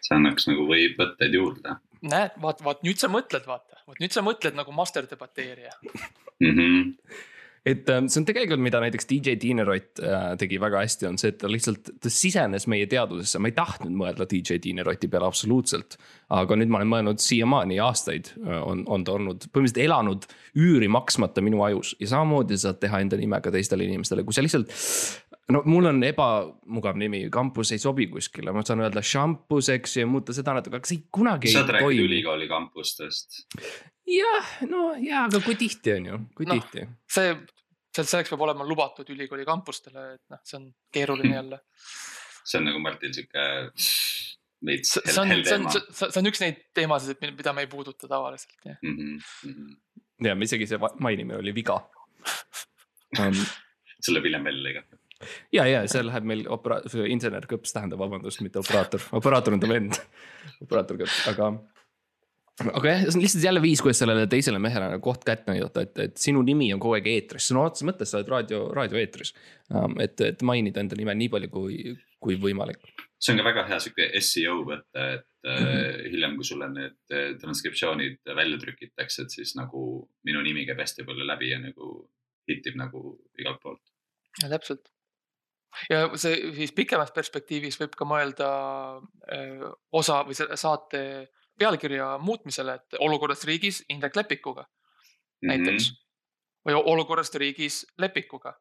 [0.00, 4.14] see annaks nagu või võtteid juurde näed, vaat, vaat nüüd sa mõtled, vaata, vot nüüd
[4.14, 5.72] sa mõtled nagu master debateerija.
[5.82, 6.52] mm.
[6.52, 6.92] -hmm.
[7.66, 11.18] Et ähm, see on tegelikult, mida näiteks DJ Tiine Rott äh, tegi väga hästi, on
[11.18, 15.10] see, et ta lihtsalt, ta sisenes meie teadvusesse, ma ei tahtnud mõelda DJ Tiine Roti
[15.10, 15.98] peale absoluutselt.
[16.30, 20.88] aga nüüd ma olen mõelnud siiamaani aastaid äh, on, on ta olnud põhimõtteliselt elanud üüri
[20.90, 24.70] maksmata minu ajus ja samamoodi saad teha enda nime ka teistele inimestele, kui sa lihtsalt.
[25.52, 30.04] No mul on ebamugav nimi, kampus ei sobi kuskile, ma saan öelda šampus, eks ju,
[30.04, 32.06] ja muuta seda natuke, aga see ei kunagi sa ei toimi.
[32.08, 33.44] ülikooli kampustest.
[34.10, 36.86] jah, no ja, aga kui tihti on ju, kui Noh, tihti
[37.18, 37.36] see,
[37.94, 41.62] seal selleks peab olema lubatud ülikooli kampustele, et noh, see on keeruline jälle.
[42.42, 43.46] see on nagu Martin sihuke
[44.66, 47.54] veits see see hell, on, hell see on teema., see on üks neid teemasid, mida
[47.54, 48.78] me ei puuduta tavaliselt, jah.
[48.82, 49.76] Mm -hmm.
[50.26, 51.78] ja isegi see mainimine oli viga
[53.20, 53.42] um,.
[54.00, 54.95] see läheb hiljem välja lõigata.
[55.52, 59.98] ja, ja see läheb meil opera-, insener-kõps tähendab vabandust, mitte operaator, operaator on ta vend,
[60.64, 61.50] operaator kõps, aga.
[62.66, 65.86] aga jah, see on lihtsalt jälle viis, kuidas sellele teisele mehele nagu koht kätte näidata,
[65.86, 69.32] et, et sinu nimi on kogu aeg eetris, sõna otseses mõttes sa oled raadio, raadioeetris
[69.70, 69.96] um,.
[70.02, 71.80] et, et mainida enda nime nii palju kui,
[72.22, 72.84] kui võimalik.
[73.20, 75.64] see on ka väga hea sihuke seo võte, et mm.
[75.64, 76.10] -hmm.
[76.12, 79.82] hiljem, kui sulle need eh, transkriptsioonid välja trükitakse, et siis nagu
[80.28, 81.94] minu nimi käib hästi palju läbi ja nagu
[82.50, 83.02] hitib nagu
[83.38, 83.82] igalt poolt.
[84.42, 84.90] ja täpselt.
[85.90, 88.48] Ja see siis pikemas perspektiivis võib ka mõelda
[89.32, 91.02] öö, osa või selle saate
[91.58, 94.66] pealkirja muutmisele, et olukorrast riigis Indrek Lepikuga
[95.42, 95.90] näiteks.
[96.66, 98.54] või olukorrast riigis Lepikuga.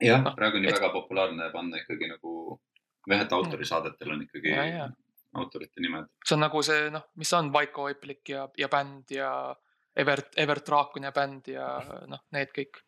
[0.00, 2.60] jah Noh,, praegu on ju et- väga populaarne panna ikkagi nagu,
[3.08, 4.88] jah, et autorisaadetel on ikkagi Ja, ja.
[5.34, 6.06] autorite nimed.
[6.26, 9.54] see on nagu see noh, mis on Vaiko Eplik ja, ja bänd ja
[9.96, 11.66] Evert, Evert Draakon ja bänd ja
[12.06, 12.78] noh, need kõik.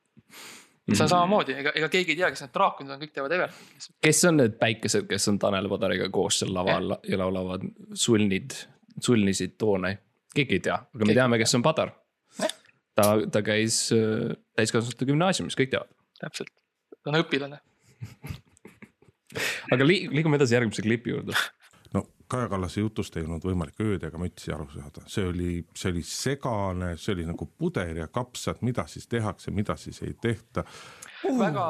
[0.83, 3.99] See on samamoodi, ega, ega keegi ei tea, kes need draakonid on, kõik teavad lihtsalt.
[4.03, 8.57] kes on need päikesed, kes on Tanel Padariga koos seal laval ja laulavad sulnid,
[8.99, 9.93] sulnisid toone,
[10.35, 11.93] keegi ei tea, aga me Keegi teame, kes on Padar
[12.41, 12.57] Jah..
[12.99, 15.95] ta, ta käis äh, täiskasvanute gümnaasiumis, kõik teavad.
[16.19, 16.51] täpselt,
[16.99, 17.63] ta on õpilane.
[19.77, 21.39] aga li-, liigume edasi järgmise klipi juurde.
[22.33, 26.05] Kaja Kallase jutust ei olnud võimalik ööd ega mütsi aru saada, see oli, see oli
[26.07, 30.65] segane, see oli nagu puder ja kapsad, mida siis tehakse, mida siis ei tehta.
[31.39, 31.67] väga,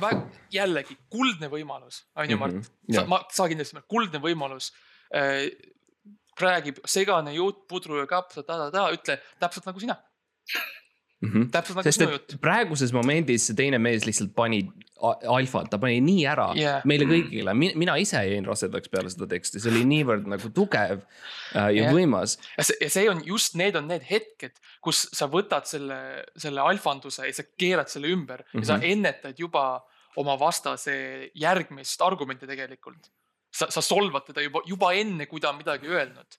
[0.00, 0.22] väga
[0.54, 2.94] jällegi kuldne võimalus, on ju Mart Mhm, mm, -hmm.
[3.00, 4.72] sa ma, sa kindlasti, kuldne võimalus
[5.14, 5.50] äh,.
[6.40, 9.96] räägib segane jutt, pudru ja kapsad, ta-ta-ta, ütle täpselt nagu sina,
[11.20, 11.84] täpselt nagu Mhm.
[11.84, 14.62] sest sinu jutt praeguses momendis see teine mees lihtsalt pani
[15.00, 16.82] alfat, ta pani nii ära yeah.
[16.84, 21.70] meile kõigile, mina ise jäin rasedaks peale seda teksti, see oli niivõrd nagu tugev äh,
[21.76, 21.92] ja Jah.
[21.92, 22.38] võimas.
[22.56, 27.32] ja see, on just need on need hetked, kus sa võtad selle, selle alfanduse ja
[27.32, 28.60] sa keerad selle ümber mm -hmm.
[28.60, 28.84] ja sa Mhm.
[28.92, 29.84] ennetad juba
[30.16, 33.10] oma vastase järgmist argumenti tegelikult.
[33.52, 36.36] sa, sa solvad teda juba, juba enne, kui ta on midagi öelnud,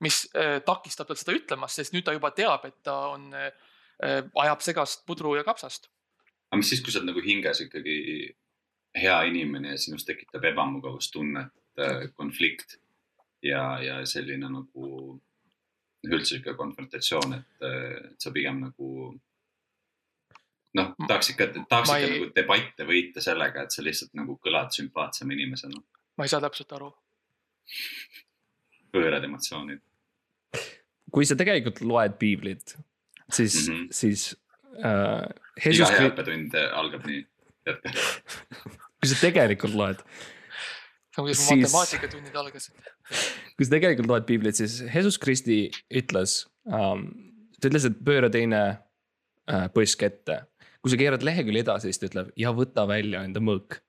[0.00, 3.50] mis äh, takistab tal seda ütlemast, sest nüüd ta juba teab, et ta on äh,,
[4.02, 5.90] ajab segast pudru ja kapsast.
[6.50, 7.98] aga mis siis, kui sa oled nagu hinges ikkagi
[8.94, 11.52] hea inimene ja sinust tekitab ebamugavustunnet,
[12.14, 12.76] konflikt
[13.42, 14.88] ja, ja selline nagu
[16.04, 18.88] üldse sihuke konfrontatsioon, et, et sa pigem nagu
[20.78, 24.74] noh, tahaks ikka, tahaks ikka ei- nagu debatte võita sellega, et sa lihtsalt nagu kõlad
[24.76, 25.80] sümpaatsema inimesena.
[26.18, 26.92] ma ei saa täpselt aru.
[28.92, 29.80] pöörad emotsioonid.
[31.10, 32.76] kui sa tegelikult loed piiblit,
[33.32, 33.74] siis mm.
[33.74, 33.88] -hmm.
[33.90, 34.36] siis
[34.78, 35.24] äh,
[35.58, 37.20] iga Jesus hea Christ, õppetund algab nii,
[37.64, 37.92] teate.
[39.00, 40.02] kui sa tegelikult loed,
[41.16, 42.90] nagu Siis- matemaatikatunnid algasid.
[43.56, 47.06] kui sa tegelikult loed piiblit, siis Jesus Kristi ütles um,,
[47.60, 50.42] ta ütles, et pööra teine uh, põsk ette.
[50.84, 53.80] kui sa keerad lehekülje edasi, siis ta ütleb ja võta välja enda mõõk.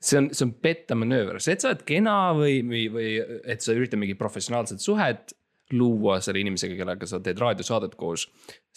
[0.00, 3.10] see on, see on pettemanööver, see, et sa oled kena või, või, või
[3.48, 5.32] et sa üritad mingit professionaalset suhet
[5.74, 8.26] luua selle inimesega, kellega sa teed raadiosaadet koos.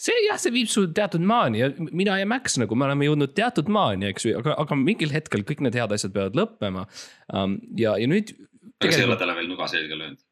[0.00, 3.34] see jah, see viib su teatud maani ja mina ja Max nagu me oleme jõudnud
[3.36, 6.86] teatud maani, eks ju, aga, aga mingil hetkel kõik need head asjad peavad lõppema
[7.34, 7.58] um,.
[7.78, 8.34] ja, ja nüüd.
[8.80, 10.22] aga see ei ole talle veel nuga selga löönud.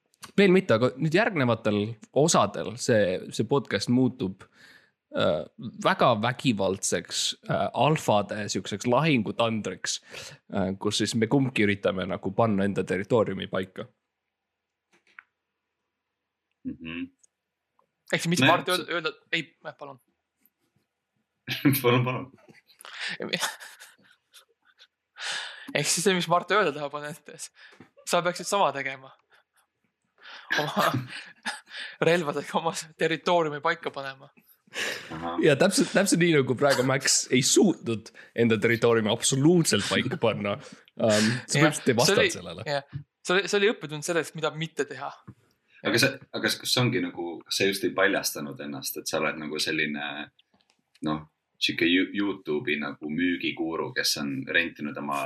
[0.40, 1.82] veel mitte, aga nüüd järgnevatel
[2.24, 4.42] osadel see, see podcast muutub
[5.14, 5.44] äh,
[5.84, 10.00] väga vägivaldseks äh, alfade siukseks lahingutandriks
[10.50, 13.86] äh,, kus siis me kumbki üritame nagu panna enda territooriumi paika.
[16.66, 17.06] Mhm.
[18.12, 19.42] ehk siis mis Nojah, Mart öelda, öelda, ei,
[19.78, 19.98] palun.
[21.82, 22.26] palun, palun.
[25.78, 27.50] ehk siis see, mis Mart öelda tahab, on, et
[28.08, 29.12] sa peaksid sama tegema.
[30.58, 30.92] oma
[32.08, 34.30] relvadega oma territooriumi paika panema.
[35.42, 41.28] ja täpselt, täpselt nii nagu praegu Max ei suutnud enda territooriumi absoluutselt paika panna um,.
[41.48, 42.80] sa põhimõtteliselt ei vastanud sellele.
[43.24, 45.10] see oli, see oli õppetund sellest, mida mitte teha.
[45.86, 49.20] Aga see, aga kas, see ongi nagu, kas sa just ei paljastanud ennast, et sa
[49.20, 50.06] oled nagu selline
[51.06, 51.20] noh,
[51.58, 55.20] sihuke You- Youtube'i nagu müügikuuru, kes on rentinud oma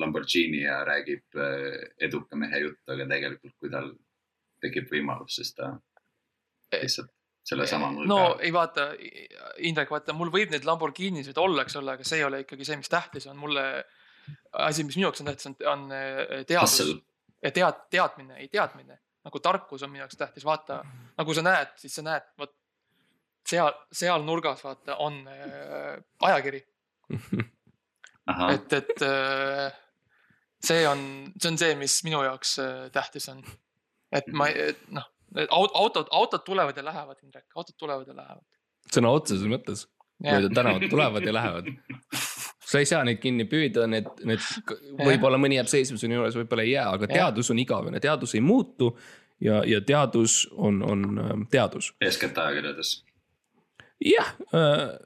[0.00, 3.92] Lamborghini ja räägib äh, eduka mehe juttu, aga tegelikult, kui tal
[4.60, 5.72] tekib võimalus, siis ta
[6.74, 7.12] lihtsalt
[7.50, 8.90] sellesama mõõga no ei vaata,
[9.66, 12.76] Indrek, vaata, mul võib neid Lamborghinisid olla, eks ole, aga see ei ole ikkagi see,
[12.80, 13.38] mis tähtis on.
[13.40, 13.64] Mulle.
[14.52, 16.82] asi, mis minu jaoks on tähtis, on, on eh, teadus.
[17.40, 20.80] Tead, teadmine, ei teadmine nagu tarkus on minu jaoks tähtis, vaata
[21.18, 22.54] nagu sa näed, siis sa näed, vot
[23.48, 26.62] seal, seal nurgas vaata on äh, ajakiri,
[28.54, 29.68] et, et äh,
[30.64, 31.04] see on,
[31.40, 33.42] see on see, mis minu jaoks äh, tähtis on.
[34.12, 34.48] et ma,
[34.96, 35.08] noh,
[35.50, 38.46] autod, autod tulevad ja lähevad, Indrek, autod tulevad ja lähevad.
[38.90, 39.86] sõna otseses mõttes,
[40.24, 41.72] mööda tänavat tulevad ja lähevad.
[42.70, 44.42] sa ei saa neid kinni püüda, need, need
[45.00, 48.40] võib-olla mõni jääb seisma sinu juures, võib-olla ei jää, aga teadus on igavene, teadus ei
[48.46, 48.92] muutu.
[49.40, 51.94] ja, ja teadus on, on ähm, teadus.
[52.00, 52.90] eeskätt ajakirjades.
[54.04, 54.28] jah,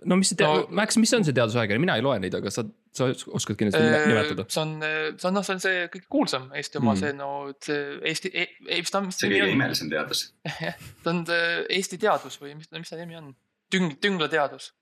[0.04, 2.50] no mis see te- No- Max, mis on see teadusajakiri, mina ei loe neid, aga
[2.50, 2.62] sa,
[2.94, 4.44] sa oskad kindlasti nime- nimetada.
[4.48, 4.74] see on,
[5.18, 7.00] see on, noh, see on see kõige kuulsam Eesti oma Mm.
[7.00, 7.30] see, no
[7.62, 9.54] see Eesti e,, e, mis ta, mis see kõige on?
[9.56, 10.22] imelisem teadus.
[11.02, 13.32] ta on see Eesti teadus või mis, mis ta nimi on?
[13.74, 14.72] Tüng-, tünglateadus.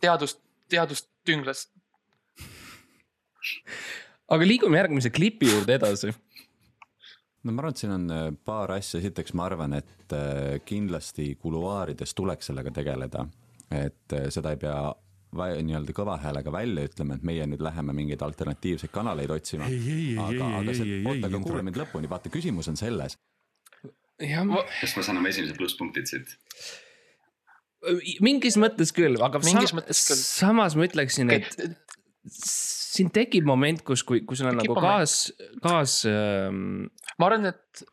[0.00, 0.38] teadus,
[0.72, 1.66] teadustünglas.
[4.34, 6.12] Aga liigume järgmise klipi juurde edasi.
[7.44, 11.34] no ma arvan, et siin on äh, paar asja, esiteks ma arvan, et äh, kindlasti
[11.40, 13.26] kuluaarides tuleks sellega tegeleda,
[13.70, 14.78] et äh, seda ei pea
[15.34, 19.66] nii-öelda kõva häälega välja ütlema, et meie nüüd läheme mingeid alternatiivseid kanaleid otsima.
[20.28, 23.18] aga, aga see oota, aga ei, kuula mind lõpuni, vaata, küsimus on selles,
[24.22, 24.46] jah,
[24.80, 26.36] kas ma saan oma esimesed plusspunktid siit?
[28.24, 30.20] mingis mõttes küll, aga Mingis sam- mõttes küll.
[30.22, 31.58] samas ma ütleksin, et
[32.94, 35.16] siin tekib moment, kus, kui, kui sul on Tekib nagu kaas,
[35.64, 36.86] kaas ähm,
[37.18, 37.84] ma arvan, et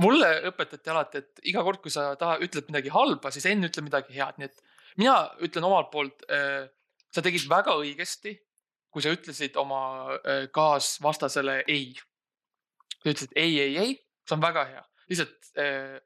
[0.00, 3.84] mulle õpetati alati, et iga kord, kui sa taha, ütled midagi halba, siis enne ütle
[3.86, 4.62] midagi head, nii et
[5.00, 6.66] mina ütlen omalt poolt äh,,
[7.14, 8.34] sa tegid väga õigesti,
[8.90, 9.82] kui sa ütlesid oma
[10.18, 11.92] äh, kaasvastasele ei.
[12.98, 15.98] sa ütlesid ei, ei, ei, see on väga hea, lihtsalt äh,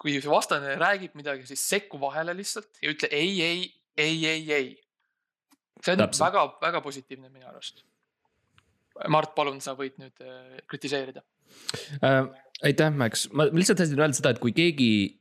[0.00, 3.68] kui su vastane räägib midagi, siis sekku vahele lihtsalt ja ütle ei, ei,
[4.00, 4.70] ei, ei, ei.
[5.80, 6.26] See on Täpselt.
[6.28, 7.84] väga-väga positiivne minu arust.
[9.08, 11.22] Mart, palun, sa võid nüüd äh, kritiseerida.
[12.04, 12.22] äh,.
[12.62, 15.18] aitäh, Max, ma lihtsalt tahtsin öelda seda, et kui keegi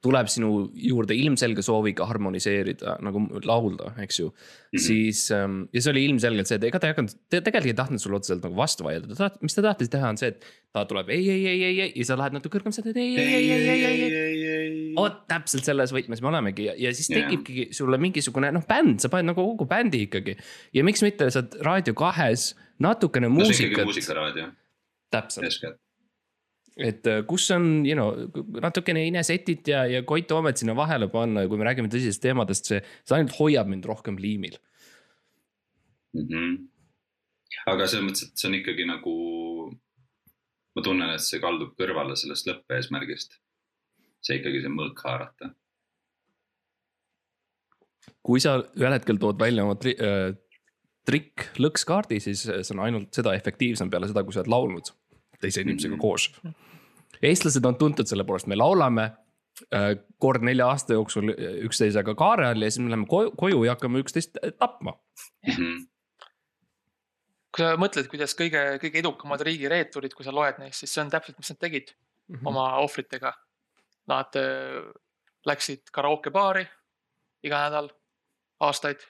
[0.00, 4.34] tuleb sinu juurde ilmselge sooviga harmoniseerida nagu laulda, eks ju mm,
[4.70, 4.78] Mhm.
[4.78, 4.86] -hmm.
[4.86, 7.74] siis ähm, ja see oli ilmselgelt see, et ega ta ei hakanud, ta tegelikult ei
[7.74, 10.46] tahtnud sulle otseselt nagu vastu vaielda, ta taht-, mis ta tahtis teha, on see, et
[10.72, 13.12] ta tuleb ei, ei, ei, ei, ei ja sa lähed natuke kõrgem, sa teed ei,
[13.18, 14.39] ei, ei, ei, ei, ei, ei.
[14.96, 19.10] Vot täpselt selles võtmes me olemegi ja, ja siis tekibki sulle mingisugune noh, bänd, sa
[19.12, 20.36] paned nagu kogu bändi ikkagi.
[20.76, 22.50] ja miks mitte, sa oled Raadio kahes
[22.80, 24.50] natukene no muusikat, muusikaraadio,
[25.12, 25.78] täpselt,
[26.80, 28.14] et äh, kus on, you know,
[28.62, 32.70] natukene Inesetit ja, ja Koit Toomet sinna vahele panna ja kui me räägime tõsistest teemadest,
[32.70, 34.56] see, see ainult hoiab mind rohkem liimil.
[36.16, 36.26] mm.
[36.30, 36.56] -hmm.
[37.74, 39.14] aga selles mõttes, et see on ikkagi nagu,
[40.76, 43.40] ma tunnen, et see kaldub kõrvale sellest lõppeesmärgist.
[44.20, 45.50] See ikkagi see mõõk haarata.
[48.26, 50.34] kui sa ühel hetkel tood välja oma tri, äh,
[51.08, 54.90] trikk lõkskaardi, siis see on ainult seda efektiivsem peale seda, kui sa oled laulnud
[55.40, 56.00] teise inimesega Mhm.
[56.00, 56.30] koos.
[57.22, 59.06] eestlased on tuntud selle poolest, me laulame
[59.74, 61.32] äh, kord nelja aasta jooksul
[61.66, 64.94] üksteisega kaare all ja siis me läheme koju, koju ja hakkame üksteist tapma.
[65.46, 65.86] Mhm.
[67.50, 71.10] kui sa mõtled, kuidas kõige, kõige edukamad riigireeturid, kui sa loed neist, siis see on
[71.10, 71.90] täpselt, mis nad tegid
[72.28, 72.46] Mhm.
[72.46, 73.32] oma ohvritega.
[74.10, 74.80] Nad äh,
[75.46, 76.66] läksid karaokebaari
[77.46, 77.88] iga nädal
[78.60, 79.00] aastaid.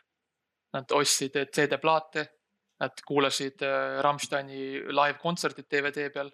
[0.77, 2.29] Nad ostsid CD-plaate,
[2.81, 6.31] Nad kuulasid äh, Rammsteini live-kontsertit DVD peal.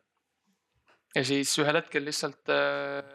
[1.16, 3.14] ja siis ühel hetkel lihtsalt äh,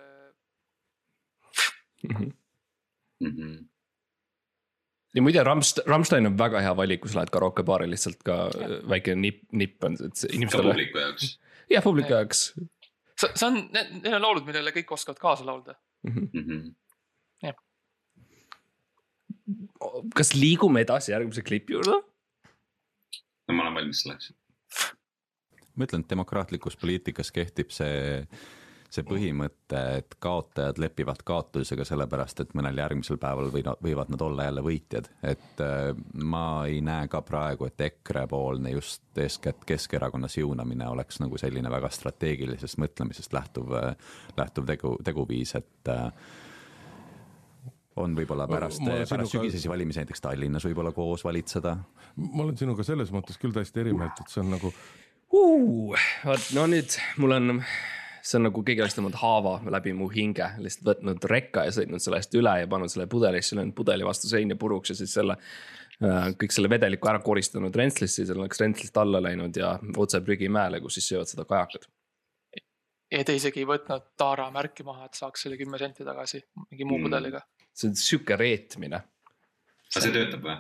[2.02, 2.32] Mhm.
[3.22, 3.58] Mhm.
[5.16, 8.72] ja muide, Ramst-, Rammstein on väga hea valik, kui sa lähed karookebaari lihtsalt ka äh,
[8.90, 11.28] väike nipp, nipp on, et see ka inimestele, publiku jaoks.
[11.70, 12.42] jah publiku jaoks.
[12.56, 12.66] see
[13.22, 15.78] see on, need on laulud, millele kõik oskavad kaasa laulda.
[16.08, 16.72] Mhm.
[20.16, 22.00] kas liigume edasi järgmise klipi juurde?
[23.48, 24.32] no ma olen valmis selleks.
[25.76, 28.26] ma ütlen, et demokraatlikus poliitikas kehtib see,
[28.92, 34.48] see põhimõte, et kaotajad lepivad kaotusega sellepärast, et mõnel järgmisel päeval või võivad nad olla
[34.50, 40.90] jälle võitjad, et äh, ma ei näe ka praegu, et EKRE-poolne just eeskätt Keskerakonna siunamine
[40.92, 43.72] oleks nagu selline väga strateegilisest mõtlemisest lähtuv,
[44.38, 46.10] lähtuv tegu, teguviis, et äh,
[48.02, 51.78] on võib-olla pärast, pärast sinuga- sügisesi valimisi näiteks Tallinnas võib-olla koos valitseda.
[52.16, 54.72] Ma olen sinuga selles mõttes küll täiesti eri meelt, et see on nagu
[55.32, 57.64] vot no nüüd mul on,
[58.22, 62.04] see on nagu keegi oleks tõmmanud haava läbi mu hinge, lihtsalt võtnud rekka ja sõitnud
[62.04, 66.30] sellest üle ja pannud selle pudelisse, löönud pudeli vastu seina puruks ja siis selle äh,
[66.42, 71.00] kõik selle vedeliku ära koristanud rentslisse, seal oleks rentslist alla läinud ja otse prügimäele, kus
[71.00, 71.88] siis söövad seda kajakad.
[73.12, 76.86] ja ta isegi ei võtnud Taara märki maha, et saaks selle kümme senti tagasi mingi
[76.86, 77.10] muu Mm.
[77.10, 77.42] pudeliga.
[77.74, 79.04] see on sihuke reetmine.
[79.92, 80.58] aga see töötab või?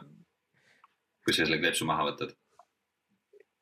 [1.23, 2.33] kui sa selle kleepsu maha võtad?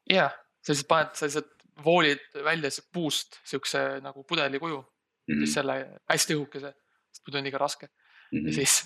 [0.10, 0.32] jah,
[0.64, 4.80] sa lihtsalt paned, sa lihtsalt voolid välja see puust siukse nagu pudeli kuju,
[5.30, 5.44] Mhm.
[5.46, 5.76] siis selle
[6.10, 6.72] hästi õhukese,
[7.14, 7.90] sest muidu on liiga raske
[8.34, 8.48] Mhm.
[8.48, 8.80] ja siis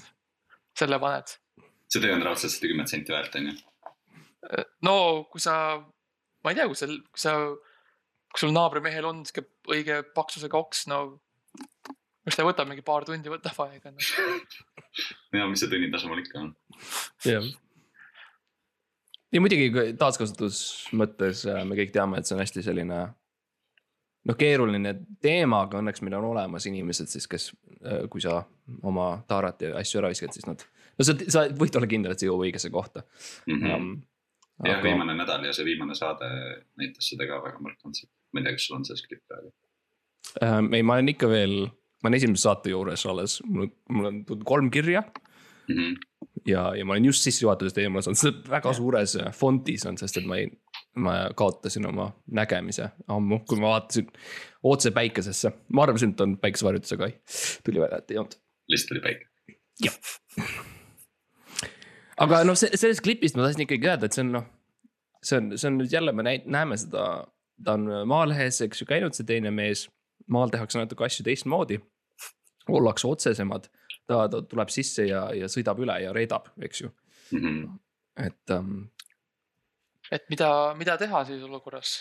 [0.75, 1.27] selle paned.
[1.91, 3.53] see töö on raudselt seda kümmet senti väärt, on ju.
[4.82, 5.77] no kui sa,
[6.43, 7.34] ma ei tea, kui sa, kui sa,
[8.34, 11.21] kui sul naabrimehel on sihuke õige paksusega oks, no
[12.27, 13.97] eks ta võtab mingi paar tundi, võtab aega no..
[15.38, 16.56] ja mis see tunnitasu mul ikka on.
[17.25, 17.43] jah.
[19.34, 20.62] Ja muidugi taaskasutus
[20.98, 23.02] mõttes äh, me kõik teame, et see on hästi selline
[24.30, 27.50] noh, keeruline teema, aga õnneks meil on olemas inimesed siis, kes,
[28.12, 28.39] kui sa
[28.88, 30.63] oma taarat ja asju ära viskad, siis nad,
[30.98, 33.06] no sa, sa võid olla kindel, et see jõuab õigesse kohta
[33.50, 33.93] um,.
[34.63, 36.30] jah, viimane nädal ja see viimane saade
[36.80, 38.12] näitas seda ka väga markantselt.
[38.32, 39.52] ma ei tea, kas sul on see skript praegu.
[40.46, 41.60] ähm, ei, ma olen ikka veel,
[42.04, 45.04] ma olen esimese saate juures alles, mul, mul on tulnud kolm kirja
[45.69, 45.93] Mhm.
[46.47, 50.28] ja, ja ma olen just sissejuhatuses eemale saanud, see väga suures fontis on, sest et
[50.28, 50.49] ma ei,
[50.99, 54.10] ma kaotasin oma nägemise ammu, kui ma vaatasin
[54.63, 55.52] otse päikesesse.
[55.73, 57.15] ma arvasin, et on päikesevarjutus, aga ei,
[57.65, 58.36] tuli välja, et ei olnud.
[58.73, 59.26] lihtsalt oli päike.
[62.26, 64.49] aga noh, sellest klipist ma tahtsin ikkagi öelda, et see on noh,
[65.23, 67.08] see on, see on nüüd jälle, me näeme seda,
[67.63, 69.88] ta on Maalehes, eks ju, käinud see teine mees.
[70.32, 71.82] maal tehakse natuke asju teistmoodi,
[72.71, 73.65] ollakse otsesemad,
[74.07, 76.91] ta, ta tuleb sisse ja, ja sõidab üle ja reedab, eks ju,
[77.33, 77.79] Mhm.
[78.17, 78.89] et um,
[80.13, 81.93] et mida, mida teha siis olukorras?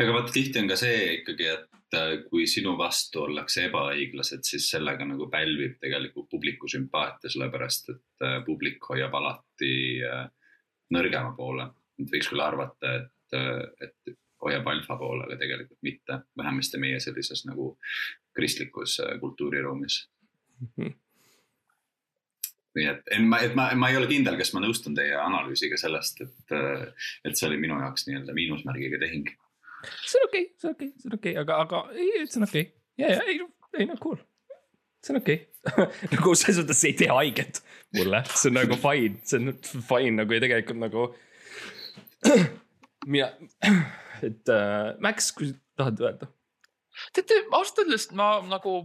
[0.00, 4.70] aga vaata, tihti on ka see ikkagi, et äh, kui sinu vastu ollakse ebaõiglased, siis
[4.72, 9.74] sellega nagu pälvib tegelikult publiku sümpaatia, sellepärast et äh, publik hoiab alati
[10.06, 10.24] äh,
[10.96, 11.68] nõrgema poole.
[12.00, 13.34] et võiks küll arvata, et,
[13.84, 17.74] et hoiab alfa poole, aga tegelikult mitte, vähemasti meie sellises nagu
[18.34, 20.00] kristlikus kultuuriruumis.
[20.64, 20.96] Mhm.
[22.78, 25.78] Nii et, et ma, et ma, ma ei ole kindel, kas ma nõustun teie analüüsiga
[25.80, 26.56] sellest, et,
[27.26, 29.30] et see oli minu jaoks nii-öelda miinusmärgiga tehing.
[30.06, 32.26] see on okei okay,, see on okei okay,, see on okei okay,, aga, aga ei,
[32.26, 32.76] see on okei okay..
[33.02, 33.40] ja, ja ei,
[33.80, 34.20] ei no cool,
[35.02, 35.50] see on okei okay.
[36.14, 37.62] nagu selles mõttes see ei tee haiget
[37.96, 39.54] mulle, see on nagu fine, see on
[39.88, 41.06] fine nagu ja tegelikult nagu.
[43.10, 43.30] mina,
[44.26, 46.30] et äh, Max, kui tahad öelda.
[47.16, 48.76] teate, ausalt öeldes ma nagu,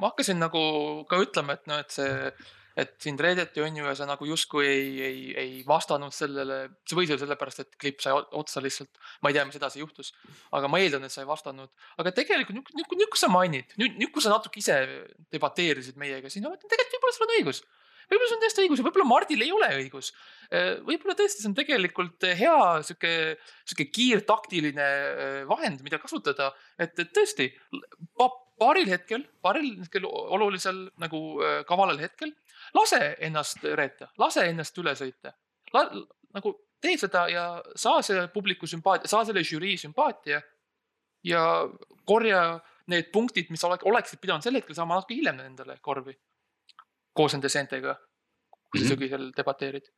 [0.00, 0.62] ma hakkasin nagu
[1.10, 2.32] ka ütlema, et noh, et see,
[2.78, 6.58] et sind reedeti on ju ja sa nagu justkui ei, ei, ei vastanud sellele,
[6.88, 8.90] see võis olla sellepärast, et klipp sai otsa lihtsalt.
[9.22, 10.12] ma ei tea, mis edasi juhtus,
[10.56, 13.76] aga ma eeldan, et sa ei vastanud, aga tegelikult nüüd, nüüd, nüüd, kui sa mainid,
[13.80, 14.80] nüüd, nüüd, kui sa natuke ise
[15.32, 17.64] debateerisid meiega siin, no tegelikult võib-olla sul on õigus
[18.12, 20.12] võib-olla sul on täiesti õigus ja võib-olla Mardil ei ole õigus.
[20.86, 23.12] võib-olla tõesti see on tegelikult hea sihuke,
[23.64, 27.48] sihuke kiirtaktiline eh, vahend, mida kasutada, et, et tõesti
[28.58, 32.34] paaril hetkel, paaril hetkel olulisel nagu eh, kavalal hetkel
[32.74, 35.34] lase ennast reeta, lase ennast üle sõita
[35.72, 37.46] nagu tee seda ja
[37.76, 40.40] saa see publiku sümpaatia, saa selle žürii sümpaatia
[41.24, 41.42] ja
[42.08, 46.14] korja need punktid, mis ole, oleksid pidanud sel hetkel saama natuke hiljem endale korvi
[47.14, 47.96] koos nende seentega,
[48.70, 48.92] kui sa Mhm.
[48.92, 49.90] sügisel debateerid.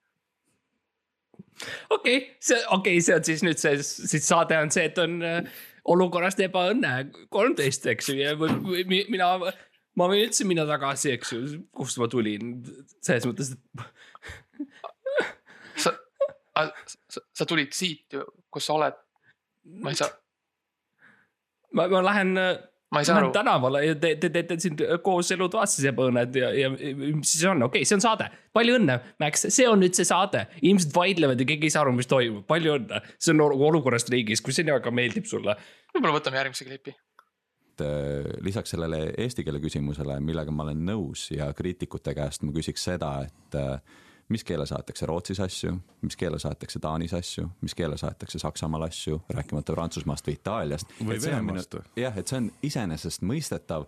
[1.91, 4.99] okei okay,, see, okei okay,, see on siis nüüd see, siis saade on see, et
[4.99, 5.45] on äh,
[5.85, 7.11] olukorrast ebaõnne.
[7.35, 9.35] kolmteist, eks ju, ja või, või mi- mina,
[9.97, 11.41] ma võin üldse minna tagasi, eks ju,
[11.77, 12.55] kust ma tulin,
[13.05, 13.61] selles mõttes, et
[15.77, 15.93] sa,
[16.57, 18.97] sa, sa tulid siit ju, kus sa oled,
[19.85, 20.11] ma ei saa,
[21.75, 22.35] ma, ma lähen,
[22.95, 23.31] ma ei saa aru.
[23.35, 27.83] tänavale ja te, te teete siin koos elutoas sebõõned ja, ja mis siis on, okei
[27.83, 28.29] okay,, see on saade.
[28.55, 31.95] palju õnne, Max, see on nüüd see saade, inimesed vaidlevad ja keegi ei saa aru,
[31.99, 33.03] mis toimub, palju õnne.
[33.19, 35.57] see on olu- olukorrast riigis, kui see nii väga meeldib sulle.
[35.95, 36.95] võib-olla võtame järgmise klipi.
[37.75, 42.55] et äh, lisaks sellele eesti keele küsimusele, millega ma olen nõus ja kriitikute käest ma
[42.55, 47.75] küsiks seda, et äh, mis keeles aetakse Rootsis asju, mis keeles aetakse Taanis asju, mis
[47.77, 50.97] keeles aetakse Saksamaal asju, rääkimata Prantsusmaast või Itaaliast.
[51.01, 51.85] Või Venemaast või?
[52.01, 53.87] jah, et see on iseenesestmõistetav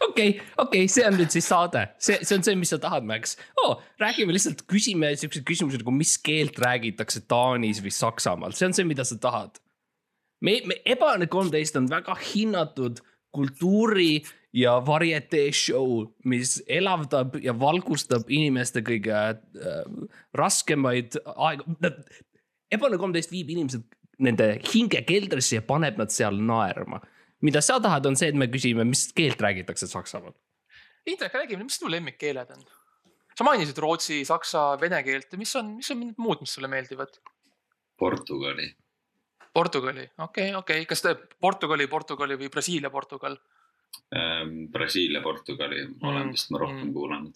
[0.00, 2.80] okei okay,, okei okay,, see on nüüd siis saade, see, see on see, mis sa
[2.82, 3.78] tahad, Max oh,.
[4.00, 8.88] räägime lihtsalt, küsime siukseid küsimusi nagu, mis keelt räägitakse Taanis või Saksamaal, see on see,
[8.88, 9.60] mida sa tahad.
[10.44, 13.00] me, me, Ebane kolmteist on väga hinnatud
[13.34, 14.22] kultuuri
[14.56, 19.92] ja varietee show, mis elavdab ja valgustab inimeste kõige äh,
[20.38, 21.76] raskemaid aegu.
[22.72, 23.84] Ebane kolmteist viib inimesed
[24.24, 27.00] nende hinge keldrisse ja paneb nad seal naerma.
[27.40, 30.34] mida sa tahad, on see, et me küsime, mis keelt räägitakse Saksamaal.
[31.06, 32.64] Indrek, räägi, mis sinu lemmikkeeled on?
[33.38, 37.20] sa mainisid rootsi, saksa, vene keelt, mis on, mis on mingid muud, mis sulle meeldivad?
[37.98, 38.66] Portugali.
[39.54, 43.38] Portugali, okei okay,, okei okay., kas te Portugali, Portugali või Brasiilia, Portugal?
[44.08, 46.94] Ähm, Brasiilia, Portugali olen Mm, vist ma rohkem mm.
[46.96, 47.34] kuulanud.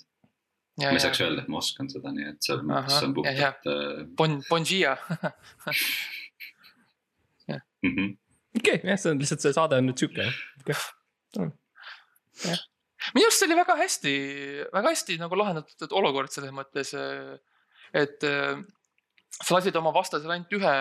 [0.81, 4.07] ma ei saaks öelda, et ma oskan seda, nii et selles mõttes on puhtalt äh,
[4.17, 4.97] Bon, bon dia.
[7.85, 8.15] mhm.
[8.57, 10.31] okei jah, see on lihtsalt see saade on nüüd sihuke
[13.13, 14.15] minu arust see oli väga hästi,
[14.73, 16.95] väga hästi nagu lahendatud olukord selles mõttes,
[17.93, 18.57] et äh,
[19.41, 20.75] sa lasid oma vastasele ainult ühe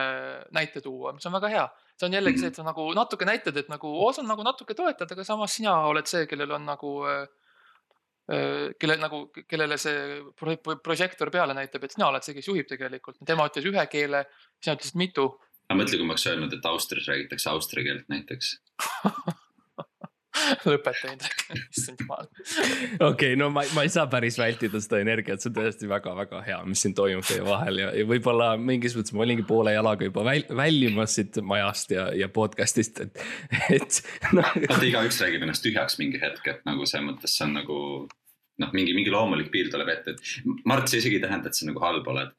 [0.56, 1.66] näite tuua, mis on väga hea.
[2.02, 4.76] See on jällegi see, et sa nagu natuke näitad, et nagu oo, sa nagu natuke
[4.78, 7.22] toetad, aga samas sina oled see, kellel on nagu äh,
[8.34, 12.70] äh, kelle nagu, kellele see pro- prožektor peale näitab, et sina oled see, kes juhib
[12.70, 13.22] tegelikult.
[13.28, 14.26] tema ütles ühe keele,
[14.64, 15.30] sina ütlesid mitu.
[15.70, 18.58] aga mõtle, kui ma oleks öelnud, et Austrias räägitakse austria keelt näiteks.
[20.70, 22.30] lõpeta, Indrek, issand jumal.
[22.32, 26.44] okei okay,, no ma, ma ei saa päris vältida seda energiat, see on tõesti väga-väga
[26.48, 30.08] hea, mis siin toimub teie vahel ja, ja võib-olla mingis mõttes ma olingi poole jalaga
[30.08, 33.22] juba väl, väljumas siit majast ja, ja podcast'ist, et,
[33.70, 34.02] et
[34.38, 34.48] noh.
[34.56, 37.80] vaata, igaüks räägib ennast tühjaks mingi hetk, et nagu selles mõttes see on nagu
[38.62, 41.68] noh, mingi, mingi loomulik piir tuleb ette, et Mart, see isegi ei tähenda, et sa
[41.70, 42.34] nagu halb oled.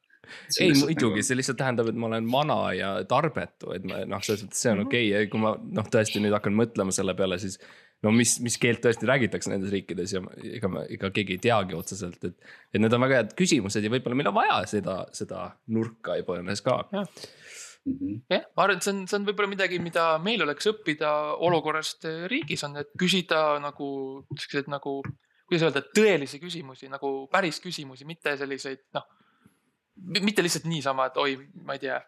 [0.63, 4.45] ei muidugi, see lihtsalt tähendab, et ma olen vana ja tarbetu, et ma noh, selles
[4.45, 5.25] mõttes see on okei okay.
[5.25, 7.59] ja kui ma noh, tõesti nüüd hakkan mõtlema selle peale, siis
[8.03, 11.43] no mis, mis keelt tõesti räägitakse nendes riikides ja ma- ega ma, ega keegi ei
[11.43, 12.51] teagi otseselt, et.
[12.73, 16.63] et need on väga head küsimused ja võib-olla meil on vaja seda, seda nurka Ebaõnnes
[16.65, 16.81] ka.
[17.83, 18.21] Mhm.
[18.31, 21.09] jah, ma arvan, et see on, see on võib-olla midagi, mida meil oleks õppida
[21.43, 23.87] olukorrast eh, riigis on, et küsida nagu
[24.37, 25.01] siukseid nagu,
[25.49, 29.07] kuidas öelda, tõelisi küsimusi nagu päris küsimusi, mitte selliseid noh.
[30.23, 31.35] mitte lihtsalt niisama, et oi,
[31.67, 31.99] ma ei tea.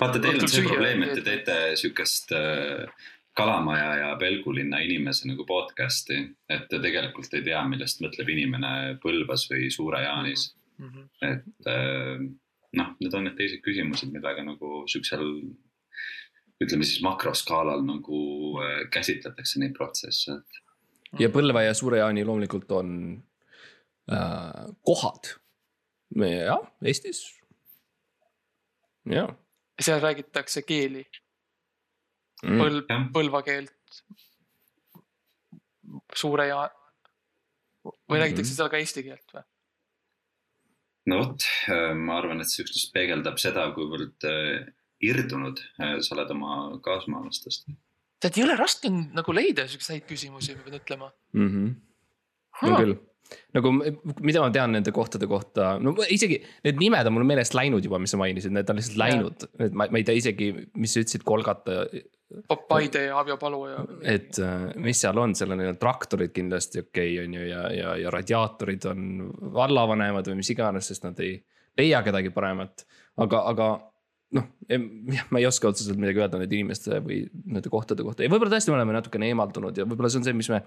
[0.00, 2.88] vaata, teil on see probleem, et te teete siukest äh,
[3.36, 6.18] Kalamaja ja Pelgulinna inimese nagu podcast'i,
[6.50, 8.72] et te tegelikult ei tea, millest mõtleb inimene
[9.02, 10.54] Põlvas või Suure-Jaanis.
[10.80, 11.02] Mhm.
[11.20, 12.22] et äh,
[12.72, 15.26] noh, need on need teised küsimused, millega nagu siuksel
[16.60, 18.20] ütleme siis makroskaalal nagu
[18.64, 20.60] äh, käsitletakse neid protsesse, et
[21.18, 22.92] ja Põlva ja Suure-Jaani loomulikult on
[24.12, 25.34] äh, kohad.
[26.16, 27.22] jah, Eestis.
[29.10, 29.28] ja
[29.80, 31.04] seal räägitakse keeli,
[32.44, 32.82] mm..
[32.88, 34.02] jah., põlva keelt.
[36.14, 36.64] suure ja,
[37.84, 38.56] või räägitakse Mhm.
[38.56, 39.44] seal ka eesti keelt või?
[41.10, 41.46] no vot,
[41.96, 44.68] ma arvan, et see üksteist peegeldab seda, kuivõrd äh,
[45.00, 47.70] irdunud äh, sa oled oma kaasmaalastest.
[48.20, 51.12] tead, jõle raske on nagu leida siukseid häid küsimusi, ma pean ütlema.
[51.32, 51.48] mm.
[51.48, 52.68] -hmm.
[52.68, 52.94] on küll,
[53.56, 53.72] nagu
[54.20, 57.84] mida ma tean nende kohtade kohta, no ma isegi need nimed on mul meelest läinud
[57.84, 60.94] juba, mis sa mainisid, need on lihtsalt läinud, et ma, ma ei tea isegi, mis
[60.94, 61.84] sa ütlesid, Kolgata.
[62.68, 63.84] Paide ja Avio Palu ja.
[64.06, 67.62] et äh, mis seal on, seal on need traktorid kindlasti okei okay, on ju ja,
[67.74, 69.06] ja, ja radiaatorid on
[69.56, 71.38] vallavanemad või mis iganes, sest nad ei
[71.78, 72.84] leia kedagi paremat.
[73.20, 73.70] aga, aga
[74.36, 74.46] noh,
[75.32, 78.72] ma ei oska otseselt midagi öelda nende inimeste või nende kohtade kohta ja võib-olla tõesti
[78.72, 80.62] me oleme natukene eemaldunud ja võib-olla see on see, mis me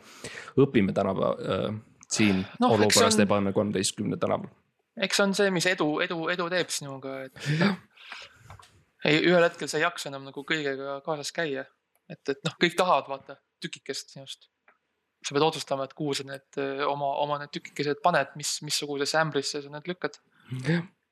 [0.60, 1.80] õpime tänapäeva äh,
[2.12, 4.52] siin no, see on- ebaõnne kolmeteistkümne tänaval.
[5.00, 7.40] eks see on see, mis edu, edu, edu teeb sinuga, et.
[9.06, 11.68] ei, ühel hetkel sa ei jaksa enam nagu kõigega kaasas käia.
[12.10, 14.50] et, et noh, kõik tahavad vaata tükikest sinust.
[15.24, 19.64] sa pead otsustama, et kuhu sa need oma, oma need tükikesed paned, mis, missugusesse ämbrisse
[19.64, 20.20] sa need lükkad.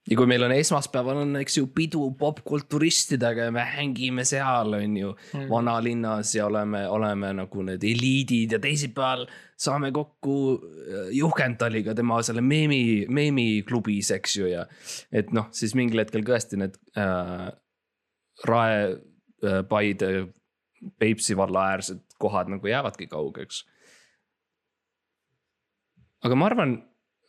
[0.09, 4.97] ja kui meil on esmaspäeval on, eks ju, pidu popkulturistidega ja me hängime seal, on
[4.97, 9.27] ju mm., vanalinnas ja oleme, oleme nagu need eliidid ja teisipäeval
[9.61, 10.35] saame kokku
[11.13, 14.65] Juhkentaliga tema selle meemi, meemiklubis, eks ju, ja
[15.13, 17.51] et noh, siis mingil hetkel tõesti need äh,
[18.47, 20.27] Rae äh,, Paide,
[20.99, 23.65] Peipsi valla äärsed kohad nagu jäävadki kaugeks.
[26.23, 26.75] aga ma arvan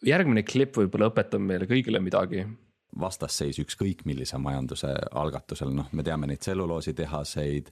[0.05, 2.47] järgmine klipp võib-olla õpetab meile kõigile midagi.
[3.01, 7.71] vastasseis ükskõik millise majanduse algatusel, noh, me teame neid tselluloositehaseid,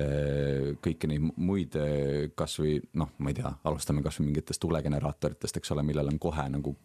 [0.00, 5.72] äh, kõiki neid muid, äh, kasvõi noh, ma ei tea, alustame kasvõi mingitest tulegeneraatoritest, eks
[5.72, 6.76] ole, millel on kohe nagu.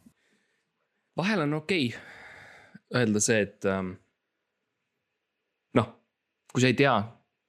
[1.17, 2.15] vahel on okei okay
[2.95, 3.95] öelda see, et ähm,
[6.53, 6.95] kui sa ei tea,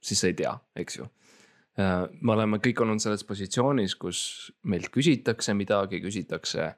[0.03, 4.21] siis sa ei tea, eks ju äh, me oleme kõik olnud selles positsioonis, kus
[4.65, 6.73] meilt küsitakse midagi, küsitakse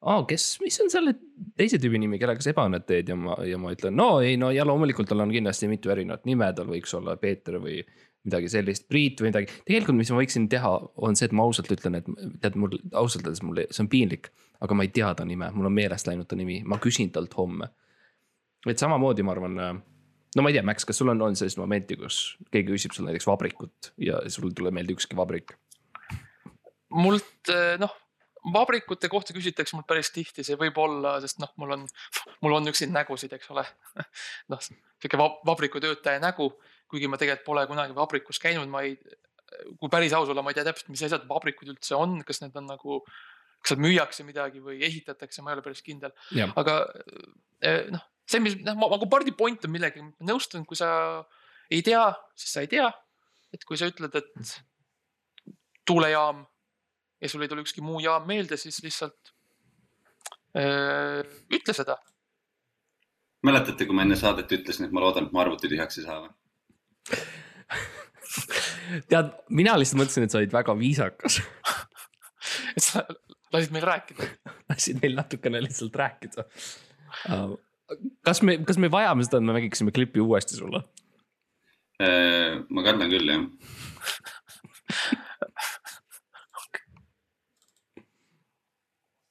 [0.00, 1.14] aa, kes, mis on selle
[1.58, 4.50] teise tüübi nimi, kellega sa ebaõnnet teed ja ma, ja ma ütlen, no ei, no
[4.54, 7.82] ja loomulikult tal on kindlasti mitu erinevat nime, tal võiks olla Peeter või
[8.26, 9.52] midagi sellist, Priit või midagi.
[9.68, 10.72] tegelikult, mis ma võiksin teha,
[11.04, 12.08] on see, et ma ausalt ütlen, et
[12.42, 14.28] tead mul ausalt öeldes mulle, see on piinlik,
[14.60, 17.36] aga ma ei tea ta nime, mul on meelest läinud ta nimi, ma küsin talt
[17.36, 17.70] homme.
[18.68, 19.56] et samamoodi ma arvan,
[20.36, 22.20] no ma ei tea, Max, kas sul on olnud sellist momenti, kus
[22.52, 25.56] keegi küsib sul näiteks vabrikut ja sul ei tule meelde ükski vabrik?
[26.90, 27.92] mult noh
[28.44, 31.86] vabrikute kohta küsitakse mul päris tihti, see võib olla, sest noh, mul on,
[32.44, 33.64] mul on niisuguseid nägusid, eks ole.
[34.52, 36.50] noh, sihuke vabrikutöötaja nägu,
[36.90, 38.96] kuigi ma tegelikult pole kunagi vabrikus käinud, ma ei,
[39.80, 42.56] kui päris aus olla, ma ei tea täpselt, mis asjad vabrikud üldse on, kas need
[42.58, 43.00] on nagu,
[43.60, 46.16] kas seal müüakse midagi või ehitatakse, ma ei ole päris kindel.
[46.60, 46.80] aga
[47.60, 50.90] eh, noh, see, mis noh, nagu party point on millegi, nõustun, kui sa
[51.70, 52.04] ei tea,
[52.38, 52.90] siis sa ei tea.
[53.50, 54.50] et kui sa ütled, et
[55.86, 56.44] tuulejaam
[57.18, 59.32] ja sul ei tule ükski muu jaam meelde, siis lihtsalt
[60.54, 61.96] öö, äh, ütle seda.
[63.42, 66.20] mäletate, kui ma enne saadet ütlesin, et ma loodan, et mu arvuti tühjaks ei saa
[66.22, 66.30] või?
[69.10, 71.40] tead, mina lihtsalt mõtlesin, et sa olid väga viisakas
[72.76, 73.02] et sa
[73.52, 74.28] lasid meil rääkida.
[74.70, 76.46] lasid meil natukene lihtsalt rääkida.
[78.26, 80.82] Kas me, kas me vajame seda, et me mängiksime klippi uuesti sulle?
[82.00, 83.42] Äh, ma kardan küll, jah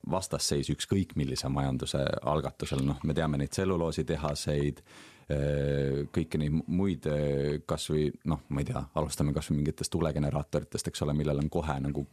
[0.10, 4.82] vastasseis ükskõik millise majanduse algatusel, noh, me teame neid tselluloositehaseid,
[5.30, 11.06] eh, kõiki neid muid, eh, kasvõi noh, ma ei tea, alustame kasvõi mingitest tulegeneraatoritest, eks
[11.06, 12.08] ole, millel on kohe nagu.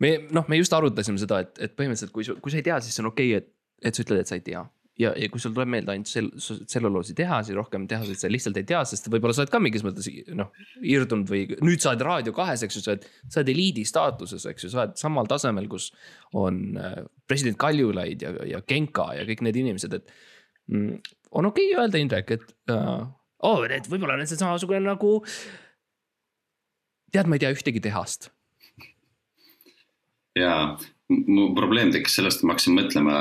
[0.00, 2.98] me noh, me just arutasime seda, et, et põhimõtteliselt, kui, kui sa ei tea, siis
[2.98, 3.52] on okei okay,, et,
[3.84, 4.64] et sa ütled, et sa ei tea
[5.00, 8.66] ja, ja kui sul tuleb meelde ainult sel-, tselluloosi tehasi, rohkem tehaseid sa lihtsalt ei
[8.68, 10.52] tea, sest võib-olla sa oled ka mingis mõttes noh,
[10.84, 14.46] irdunud või nüüd sa oled Raadio kahes, eks ju, sa oled, sa oled eliidi staatuses,
[14.50, 15.90] eks ju, sa oled samal tasemel, kus
[16.38, 20.14] on äh, president Kaljulaid ja, ja Genka ja kõik need inimesed, et
[20.72, 21.00] mm,
[21.40, 23.06] on okei okay öelda, Indrek, et uh,
[23.48, 25.20] oh, et võib-olla on see samasugune nagu.
[27.12, 28.30] tead, ma ei tea ühtegi tehast.
[30.36, 30.76] ja
[31.12, 33.16] mu probleem tekkis sellest, et ma hakkasin mõtlema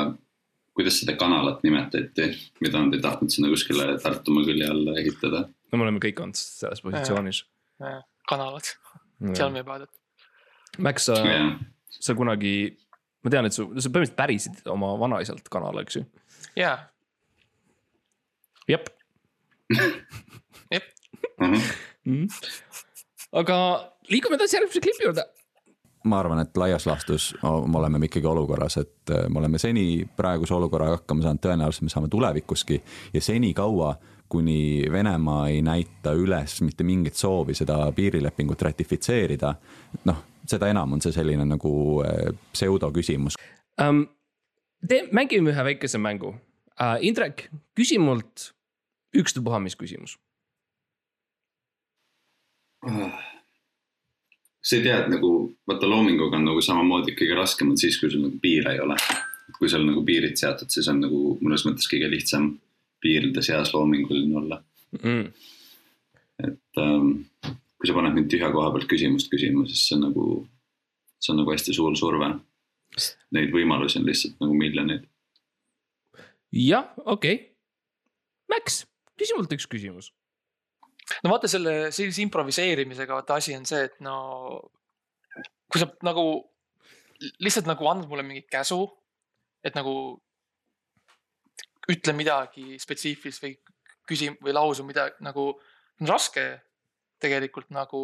[0.78, 2.28] kuidas seda kanalat nimetati,
[2.64, 5.44] mida nad ei tahtnud sinna kuskile Tartumaa külje alla ehitada?
[5.72, 7.44] no me oleme kõik olnud selles positsioonis.
[8.30, 8.72] kanalad,
[9.34, 9.92] seal me päädet.
[10.80, 11.18] Max, sa,
[11.92, 12.56] sa kunagi,
[13.24, 16.06] ma tean, et su, sa põhimõtteliselt pärisid oma vanaisalt kanala, eks ju?
[16.60, 16.78] jaa.
[18.72, 18.90] jep.
[20.76, 20.88] jep.
[21.42, 22.26] Mhm.
[23.40, 23.56] aga
[24.12, 25.26] liigume edasi järgmise klipi juurde
[26.04, 30.54] ma arvan, et laias laastus me oleme ikkagi olukorras, et äh, me oleme seni praeguse
[30.54, 32.82] olukorraga hakkama saanud, tõenäoliselt me saame tulevikuski
[33.14, 33.96] ja senikaua,
[34.32, 39.54] kuni Venemaa ei näita üles mitte mingit soovi seda piirilepingut ratifitseerida,
[40.08, 41.74] noh, seda enam on see selline nagu
[42.06, 43.38] äh, pseudoküsimus
[43.82, 44.06] um,.
[44.88, 46.98] tee, mängime ühe väikese mängu uh,.
[47.02, 48.52] Indrek, küsi mult
[49.14, 50.18] ükstapuha, mis küsimus
[52.88, 53.12] uh
[54.62, 55.32] sa ei tea, et nagu
[55.68, 58.98] vaata loominguga on nagu samamoodi kõige raskem on siis, kui sul nagu piire ei ole.
[59.58, 62.54] kui sul nagu piirid seatud, siis on nagu mõnes mõttes kõige lihtsam
[63.04, 64.62] piiride seas loominguline olla
[64.96, 65.26] mm..
[66.48, 67.10] et ähm,
[67.78, 70.26] kui sa paned mind tühja koha pealt küsimust küsima, siis see on nagu,
[71.20, 72.30] see on nagu hästi suur surve.
[73.32, 75.06] Neid võimalusi on lihtsalt nagu miljoneid.
[76.54, 77.48] jah, okei okay..
[78.52, 78.82] Max,
[79.16, 80.12] küsi mult üks küsimus
[81.24, 84.16] no vaata selle sellise improviseerimisega vaata asi on see, et no
[85.72, 86.26] kui sa nagu
[87.44, 88.84] lihtsalt nagu annad mulle mingi käsu,
[89.64, 89.94] et nagu
[91.92, 93.56] ütle midagi spetsiifilist või
[94.08, 95.52] küsi või lausu midagi nagu
[96.02, 96.46] on raske
[97.22, 98.02] tegelikult nagu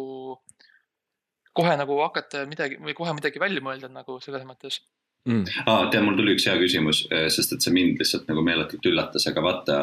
[1.58, 4.80] kohe nagu hakata midagi või kohe midagi välja mõelda nagu selles mõttes
[5.26, 5.64] mm..
[5.66, 7.04] aa, tead, mul tuli üks hea küsimus,
[7.34, 9.80] sest et see mind lihtsalt nagu meeletult üllatas, aga vaata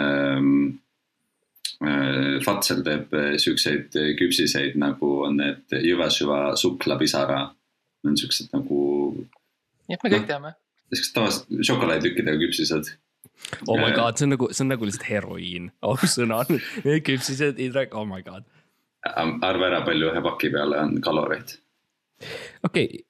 [0.00, 0.80] ähm,.
[2.44, 7.40] Fatsel teeb äh, siukseid küpsiseid nagu on need Jyväshyva suklapisara.
[8.04, 8.80] Need on siuksed nagu,
[9.88, 10.54] nii et me kõik teame.
[10.94, 12.92] siuksed tavalised šokolaaditükkidega küpsised.
[13.66, 13.96] oh my Äh.
[13.96, 16.42] god, see on nagu, see on nagu lihtsalt heroiin, ausõna.
[16.84, 18.44] Need küpsised, Indrek, oh my god.
[19.04, 21.56] arva ära, palju ühe paki peale on kaloreid.
[22.64, 23.02] okei okay.,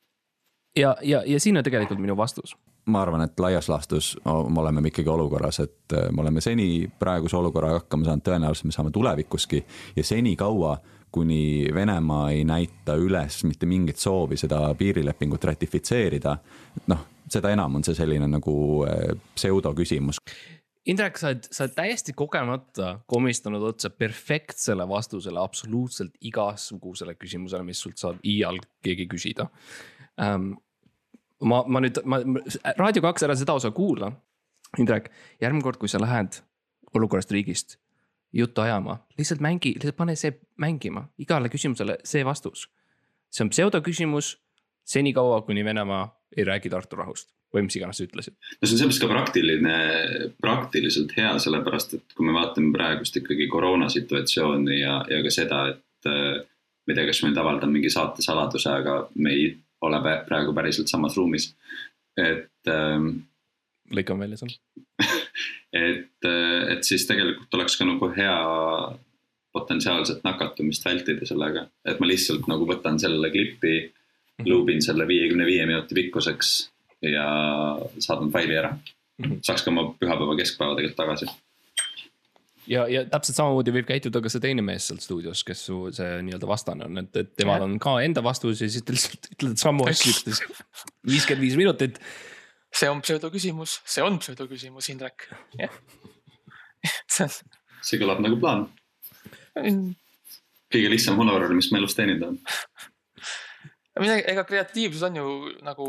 [0.77, 2.57] ja, ja, ja siin on tegelikult minu vastus.
[2.87, 7.37] Ma arvan, et laias laastus me oleme ikkagi olukorras, et äh, me oleme seni praeguse
[7.37, 9.64] olukorraga hakkama saanud, tõenäoliselt me saame tulevikuski
[9.97, 10.76] ja senikaua,
[11.14, 16.35] kuni Venemaa ei näita üles mitte mingit soovi seda piirilepingut ratifitseerida,
[16.91, 18.57] noh, seda enam on see selline nagu
[18.89, 20.20] äh, pseudoküsimus.
[20.85, 27.80] Indrek, sa oled, sa oled täiesti kogemata komistanud otsa perfektsele vastusele absoluutselt igasugusele küsimusele, mis
[27.80, 29.49] sult saab iial keegi küsida
[30.20, 30.53] um,.
[31.43, 32.20] ma, ma nüüd, ma,
[32.78, 34.12] Raadio kaks, ära seda osa kuula.
[34.78, 35.11] Indrek,
[35.43, 36.41] järgmine kord, kui sa lähed
[36.95, 37.76] olukorrast riigist
[38.35, 42.68] juttu ajama, lihtsalt mängi, lihtsalt pane see mängima, igale küsimusele see vastus.
[43.30, 44.39] see on pseudoküsimus
[44.85, 48.35] senikaua, kuni Venemaa ei räägi Tartu rahust või mis iganes sa ütlesid.
[48.35, 49.76] no see on selles mõttes ka praktiline,
[50.43, 56.11] praktiliselt hea, sellepärast et kui me vaatame praegust ikkagi koroonasituatsiooni ja, ja ka seda, et
[56.11, 59.47] äh, ma ei tea, kas ma nüüd avaldan mingi saate saladuse, aga me ei
[59.89, 61.53] ole praegu päriselt samas ruumis.
[62.16, 63.09] et ähm,
[63.93, 64.59] lõikame välja selle.
[65.87, 66.28] et,
[66.72, 68.37] et siis tegelikult oleks ka nagu hea
[69.55, 73.76] potentsiaalset nakatumist vältida sellega, et ma lihtsalt nagu võtan selle klipi,
[74.47, 76.55] luubin selle viiekümne viie minuti pikkuseks
[77.07, 77.26] ja
[77.99, 78.74] saadan faili ära.
[79.22, 79.45] Mhm.
[79.47, 81.26] saaks ka oma pühapäeva keskpäeva tegelikult tagasi.
[82.71, 86.21] ja, ja täpselt samamoodi võib käituda ka see teine mees seal stuudios, kes su see
[86.27, 89.65] nii-öelda vastane on, et, et temal on ka enda vastus ja siis te lihtsalt ütlete
[89.65, 90.45] samu asju, ütles
[91.09, 92.01] viiskümmend viis minutit.
[92.75, 95.29] see on pseudoküsimus, see on pseudoküsimus, Indrek,
[95.61, 95.75] jah.
[97.17, 97.29] see
[97.85, 98.67] see kõlab nagu plaan,
[99.61, 99.85] on,
[100.73, 102.39] kõige lihtsam honorar, mis ma elus teeninud olen.
[104.03, 105.35] midagi, ega kreatiivsus on ju
[105.67, 105.89] nagu.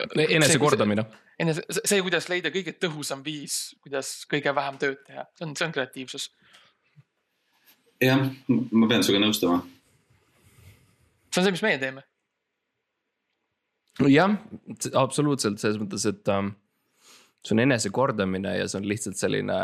[0.00, 1.04] enesekordamine.
[1.04, 1.23] enese, see,
[2.06, 6.28] kuidas leida kõige tõhusam viis, kuidas kõige vähem tööd teha, see on, see on kreatiivsus.
[8.02, 9.62] jah, ma pean sinuga nõustuma.
[11.30, 12.04] see on see, mis meie teeme.
[14.10, 14.36] jah,
[15.00, 16.52] absoluutselt selles mõttes, et um,
[17.44, 19.58] see on enesekordamine ja see on lihtsalt selline.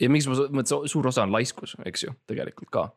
[0.00, 2.90] ja miks ma mõtlen, suur osa on laiskus, eks ju, tegelikult ka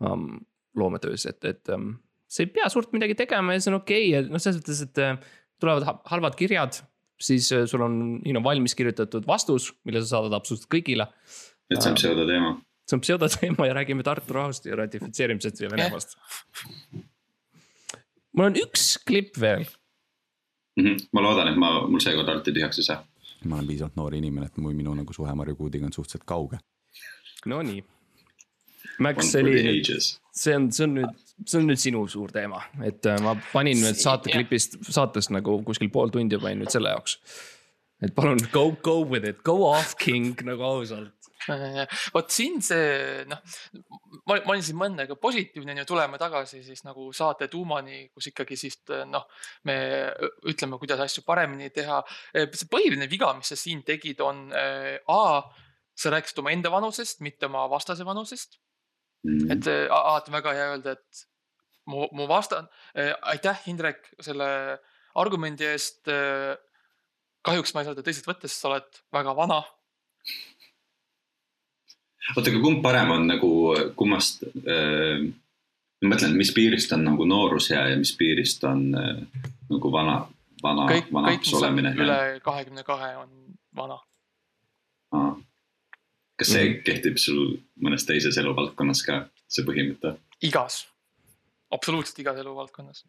[0.00, 0.40] um,
[0.76, 1.94] loometöös, et, et um,
[2.32, 4.16] sa ei pea suurt midagi tegema ja see on okei okay.
[4.16, 6.80] ja noh, selles mõttes, et äh, tulevad ha- halvad kirjad,
[7.20, 11.06] siis äh, sul on, siin on valmis kirjutatud vastus, mille sa saadad absoluutselt kõigile.
[11.70, 12.56] et see on pseudoteema.
[12.88, 16.16] see on pseudoteema ja räägime Tartu rahust ja ratifitseerimisest ja Venemaast.
[18.36, 19.64] mul on üks klipp veel
[20.76, 20.96] Mhm.
[21.12, 23.02] ma loodan, et ma, mul seekord alati tühjaks ei saa.
[23.44, 26.58] ma olen piisavalt noor inimene, et mu minu nagu suhe Marju Kuudiga on suhteliselt kauge.
[27.46, 27.84] Nonii.
[28.98, 29.82] Max, see oli,
[30.32, 33.80] see on, see on nüüd, see on nüüd sinu suur teema, et äh, ma panin
[33.82, 37.18] nüüd saateklipist, saatest nagu kuskil pool tundi panin nüüd selle jaoks.
[38.02, 41.14] et palun go, go with it, go off king nagu ausalt.
[42.14, 43.40] vot siin see noh,
[44.30, 48.04] ma ma olin siin mõnda aega positiivne on ju, tuleme tagasi siis nagu saate tuumani,
[48.14, 48.78] kus ikkagi siis
[49.10, 49.26] noh,
[49.66, 49.76] me
[50.50, 51.98] ütleme, kuidas asju paremini teha.
[52.36, 55.42] see põhiline viga, mis sa siin tegid, on äh, A,
[55.98, 58.60] sa rääkisid oma enda vanusest, mitte oma vastase vanusest.
[59.24, 59.50] Mhm.
[59.54, 61.26] et äh, alati on väga hea öelda, et
[61.86, 62.64] mu, mu vasta-
[62.96, 64.78] äh,, aitäh, Indrek, selle
[65.14, 66.56] argumendi eest äh,.
[67.42, 69.60] kahjuks ma ei saa teda tõsiselt võtta, sest sa oled väga vana
[72.36, 73.48] oota, aga kumb parem on nagu
[73.98, 75.22] kummast äh,,
[76.02, 79.22] ma mõtlen, mis piirist on nagu noorusea ja mis piirist on äh,
[79.70, 80.20] nagu vana,
[80.62, 81.94] vana, vanaks olemine.
[81.98, 83.30] üle kahekümne kahe on
[83.76, 83.98] vana.
[86.38, 86.76] Kas see Mhm.
[86.78, 86.82] mm.
[86.86, 90.16] kehtib sul mõnes teises eluvaldkonnas ka, see põhimõte?
[90.42, 90.86] igas,
[91.70, 93.04] absoluutselt igas eluvaldkonnas.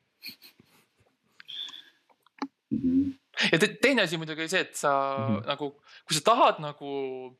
[2.71, 3.11] Mhm.
[3.51, 5.36] ja te, teine asi muidugi oli see, et sa mm Mhm.
[5.39, 5.47] -hmm.
[5.47, 5.71] nagu,
[6.07, 7.38] kui sa tahad nagu,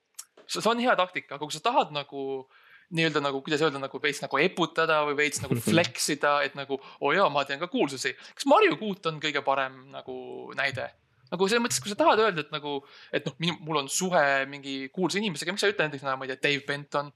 [0.48, 2.48] see on hea taktika, aga kui sa tahad nagu
[2.94, 6.74] nii-öelda nagu, kuidas öelda, nagu veits nagu eputada või veits nagu flex ida, et nagu
[6.78, 8.14] oo oh jaa, ma tean ka kuulsusi.
[8.36, 10.92] kas Marju Kuut on kõige parem nagu näide?
[11.34, 12.80] Nagu selles mõttes, kui sa tahad öelda, et nagu,
[13.14, 16.28] et noh, minu, mul on suhe mingi kuulsa inimesega, miks sa ei ütle näiteks, ma
[16.28, 17.10] ei tea, Dave Benton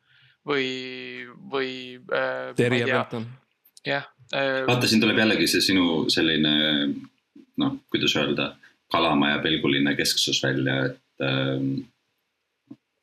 [0.47, 0.69] või,
[1.53, 2.55] või äh,.
[2.57, 3.27] Terje Benton.
[3.85, 6.55] jah äh,, vaata, siin tuleb jällegi see sinu selline
[7.61, 8.51] noh, kuidas öelda,
[8.91, 11.71] kalamaja pilguline kesksus välja, et ähm,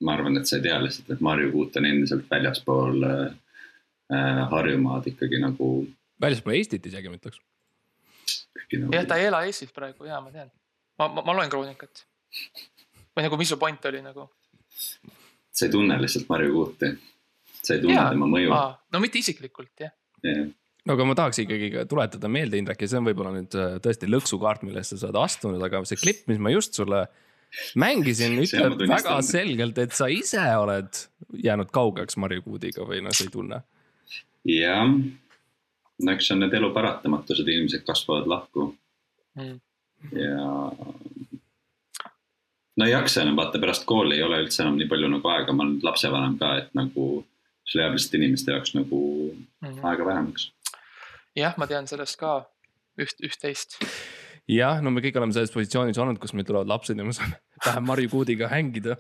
[0.05, 5.09] ma arvan, et sa ei tea lihtsalt, et Marju Kuut on endiselt väljaspool äh, Harjumaad
[5.11, 5.71] ikkagi nagu
[6.23, 7.41] väljaspool Eestit isegi ma ütleks.
[8.73, 10.53] jah, ta ei ela Eestis praegu ja ma tean.
[10.99, 12.05] ma, ma, ma loen kroonikat.
[13.15, 14.29] või nagu, mis su point oli nagu?
[15.55, 16.91] sa ei tunne lihtsalt Marju Kuuti.
[17.63, 18.61] sa ei tunne Jaa, tema mõju.
[18.93, 19.93] no mitte isiklikult jah.
[20.85, 23.77] no aga ma tahaks ikkagi ka tuletada meelde, Indrek, ja see on võib-olla nüüd äh,
[23.85, 27.05] tõesti lõksukaart, millest sa oled astunud, aga see klipp, mis ma just sulle
[27.79, 31.05] mängisin, ütleb väga selgelt, et sa ise oled
[31.45, 33.63] jäänud kaugeks Marju Kuudiga või noh, sa ei tunne.
[34.51, 34.89] jah,
[36.05, 38.73] no eks see on need elu paratamatused, inimesed kasvavad lahku
[39.35, 39.59] Mm.
[40.13, 40.49] ja.
[42.77, 45.53] no ei jaksa enam, vaata pärast kooli ei ole üldse enam nii palju nagu aega,
[45.53, 47.07] ma olen lapsevanem ka, et nagu
[47.65, 49.01] sul jääb lihtsalt inimeste jaoks nagu
[49.83, 50.51] aega vähemaks.
[51.37, 52.37] jah, ma tean sellest ka
[53.01, 53.79] üht, üht-teist.
[54.51, 57.41] jah, no me kõik oleme selles positsioonis olnud, kus meil tulevad lapsed ja me saame
[57.65, 58.99] vähem Marju Kuudiga hängida.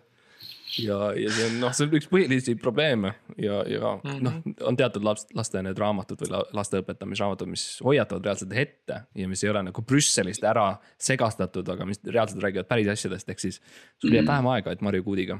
[0.78, 4.24] ja, ja see on noh, see on üks põhilisi probleeme ja, ja Mhm.
[4.24, 4.38] noh,
[4.68, 9.28] on teatud laps, laste need raamatud või la- laste õpetamisraamatud, mis hoiatavad reaalselt ette ja
[9.28, 13.60] mis ei ole nagu Brüsselist ära segastatud, aga mis reaalselt räägivad päris asjadest, ehk siis
[14.00, 14.32] sul jääb Mhm.
[14.32, 15.38] vähem aega, et Marju Kuudiga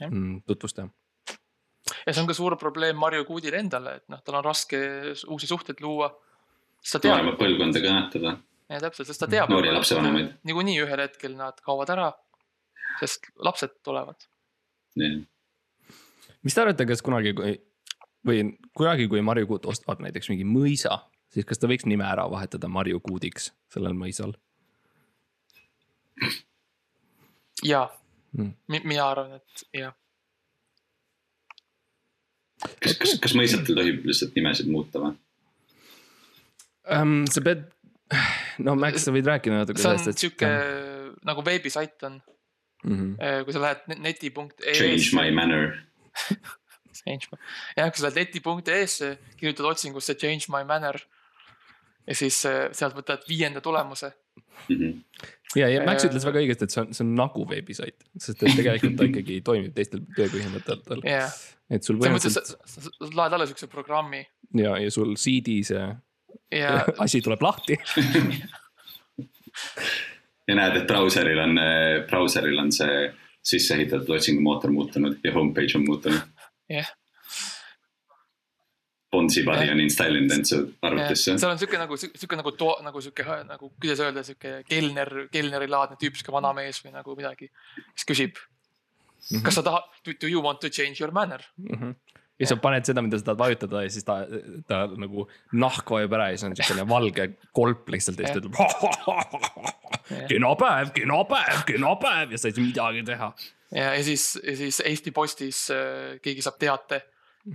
[0.00, 0.10] Jah.
[0.10, 0.88] mm, tutvust teha.
[2.06, 4.76] ja see on ka suur probleem Marju Kuudile endale, et noh, tal on raske
[5.28, 6.10] uusi suhteid luua.
[7.00, 8.38] teab, põlvkonda kõnetada.
[8.70, 9.48] ja täpselt, sest ta teab.
[9.48, 10.34] Noori lapsevanemaid.
[10.44, 12.12] niikuinii ühel hetkel nad kaovad ära,
[13.00, 14.16] sest lapsed tulevad.
[14.96, 17.56] Mis te arvate, kas kunagi, kui
[18.24, 18.44] või
[18.76, 22.70] kunagi, kui Marju Kuut ostab näiteks mingi mõisa, siis kas ta võiks nime ära vahetada
[22.72, 24.36] Marju Kuudiks sellel mõisal?
[27.64, 27.88] ja
[28.34, 28.50] Mm.
[28.66, 29.92] mi, mina arvan, et jah,
[32.82, 35.12] kas, kas, kas mõisatel tohib lihtsalt nimesid muuta või?
[36.96, 37.12] um,.
[37.30, 37.62] sa pead,
[38.66, 40.24] no Max, sa võid rääkida natuke see on sellest, et.
[40.24, 40.50] sihuke
[41.30, 42.18] nagu veebisait on,
[42.84, 43.16] mm.
[43.16, 43.44] -hmm.
[43.44, 44.74] kui sa lähed net- neti.ee.
[44.74, 45.72] Change my manner.
[47.04, 47.38] Change my,
[47.76, 51.00] jah, kui sa lähed neti.ee-sse, kirjutad otsingusse change my manner.
[52.06, 54.12] ja siis äh, sealt võtad viienda tulemuse.
[54.68, 54.98] Mhm.
[55.56, 58.42] ja, ja Max Äh, ütles väga õigesti, et see on, see on nagu veebisait, sest
[58.42, 61.04] et tegelikult ta ikkagi toimib teistel tööpõhimõtetel.
[61.08, 61.32] jah,
[61.70, 64.20] et sul mõttes, sa, põhimõtteliselt sa, sa laed alla siukse programmi
[64.52, 65.86] ja, ja sul CD see
[66.50, 67.78] ja asi tuleb lahti.
[70.48, 71.60] ja näed, et brauseril on,
[72.10, 73.06] brauseril on see
[73.44, 76.20] sisse ehitatud otsingumootor muutunud ja homepage on muutunud.
[76.72, 76.92] jah,
[79.14, 81.36] Bonzi body on installinud end su arvutisse.
[81.38, 85.68] seal on siuke nagu, siuke nagu to, nagu siuke nagu kuidas öelda, siuke kelner, kelneri
[85.70, 87.50] laadne tüüp, siuke vanamees või nagu midagi.
[87.94, 88.40] kes küsib,
[89.44, 91.44] kas sa tahad, do you want to change your manner?
[91.58, 91.94] Mhm.
[92.40, 94.16] Ja sa paned seda, mida sa tahad vajutada ja siis ta,
[94.68, 98.42] ta nagu nahk vajub ära ja siis on siukene valge kolp lihtsalt ja siis ta
[98.42, 98.54] ütleb.
[100.30, 103.28] kena päev, kena päev, kena päev ja sa ei saa midagi teha.
[103.74, 107.02] ja, ja siis, ja siis Eesti Postis äh, keegi saab teate,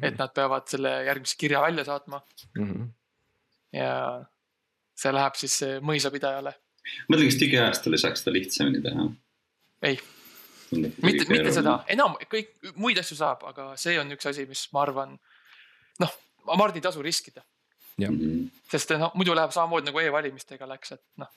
[0.02, 2.22] et nad peavad selle järgmise kirja välja saatma
[2.58, 2.88] Mhm.
[3.74, 3.92] ja
[5.00, 6.54] see läheb siis äh, mõisapidajale.
[7.12, 9.10] mõtle, kas digiajastul ei saaks seda lihtsamini teha?
[9.84, 10.00] ei,
[10.72, 14.84] mitte, mitte seda, enam kõik muid asju saab, aga see on üks asi, mis ma
[14.86, 15.18] arvan,
[16.00, 16.14] noh,
[16.58, 17.44] Mart ei tasu riskida,
[18.00, 18.46] Mhm.
[18.72, 21.28] sest noh, muidu läheb samamoodi nagu e-valimistega läks, et noh,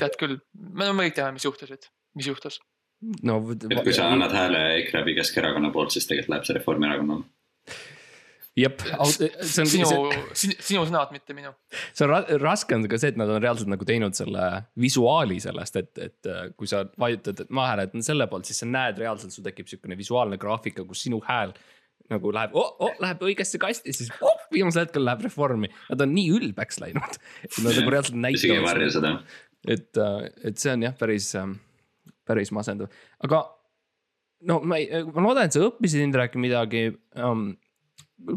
[0.00, 2.60] tead küll, me, me kõik teame, mis juhtusid, mis juhtus.
[3.22, 3.40] no.
[3.52, 7.24] et kui sa annad hääle EKRE või Keskerakonna poolt, siis tegelikult läheb see Reformierakonnale.
[8.58, 9.88] jep, see on, sinu
[10.34, 11.52] sinu sõnad, mitte minu.
[11.92, 14.48] see on ra raske on ka see, et nad on reaalselt nagu teinud selle
[14.80, 18.68] visuaali sellest, et, et äh, kui sa vajutad, et ma hääletan selle poolt, siis sa
[18.70, 21.54] näed reaalselt, sul tekib siukene visuaalne graafika, kus sinu hääl
[22.12, 25.70] nagu läheb oh,, oh, läheb õigesse kasti, siis oh, viimasel hetkel läheb reformi.
[25.88, 27.18] Nad on nii ülbeks läinud.
[27.64, 29.74] Nad nagu reaalselt isegi ei varja näitavad, seda.
[29.76, 30.02] et,
[30.50, 31.30] et see on jah, päris,
[32.28, 32.92] päris masendav,
[33.24, 33.40] aga
[34.48, 37.52] no ma ei, ma loodan, et sa õppisid Indrek midagi um,.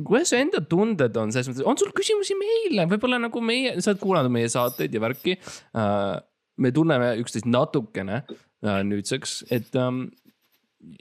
[0.08, 3.94] Kuidas su enda tunded on selles mõttes, on sul küsimusi meile, võib-olla nagu meie, sa
[3.94, 6.18] oled kuulanud meie saateid ja värki uh,.
[6.58, 10.08] me tunneme üksteist natukene uh, nüüdseks, et um,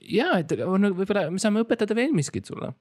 [0.02, 2.74] ja, et on- võib-olla me saame õpetada veel miskit sulle.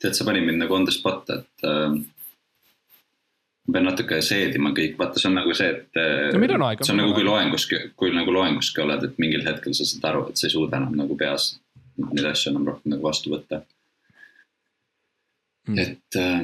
[0.00, 1.96] tead, sa panid mind nagu on the spot, et äh,
[3.70, 6.66] ma pean natuke seedima kõik, vaata, see on nagu see, et äh, No meil on
[6.68, 7.32] aega, see on nagu on kui aega.
[7.32, 10.80] loenguski, kui nagu loenguski oled, et mingil hetkel sa saad aru, et sa ei suuda
[10.80, 11.52] enam nagu peas
[12.00, 13.62] neid asju enam rohkem nagu vastu võtta
[15.68, 15.78] Mm.
[15.78, 16.40] et äh,,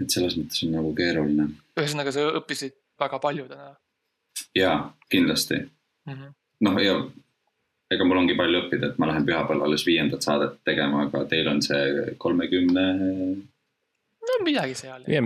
[0.00, 1.46] et selles mõttes on nagu keeruline
[1.80, 3.72] ühesõnaga, sa õppisid väga palju täna
[4.56, 4.74] ja
[5.10, 6.12] kindlasti mm.
[6.12, 6.34] -hmm.
[6.68, 6.98] noh, ja
[7.90, 11.48] ega mul ongi palju õppida, et ma lähen pühapäeval alles viiendat saadet tegema, aga teil
[11.50, 12.86] on see kolmekümne
[14.28, 15.08] no midagi seal.
[15.08, 15.24] ja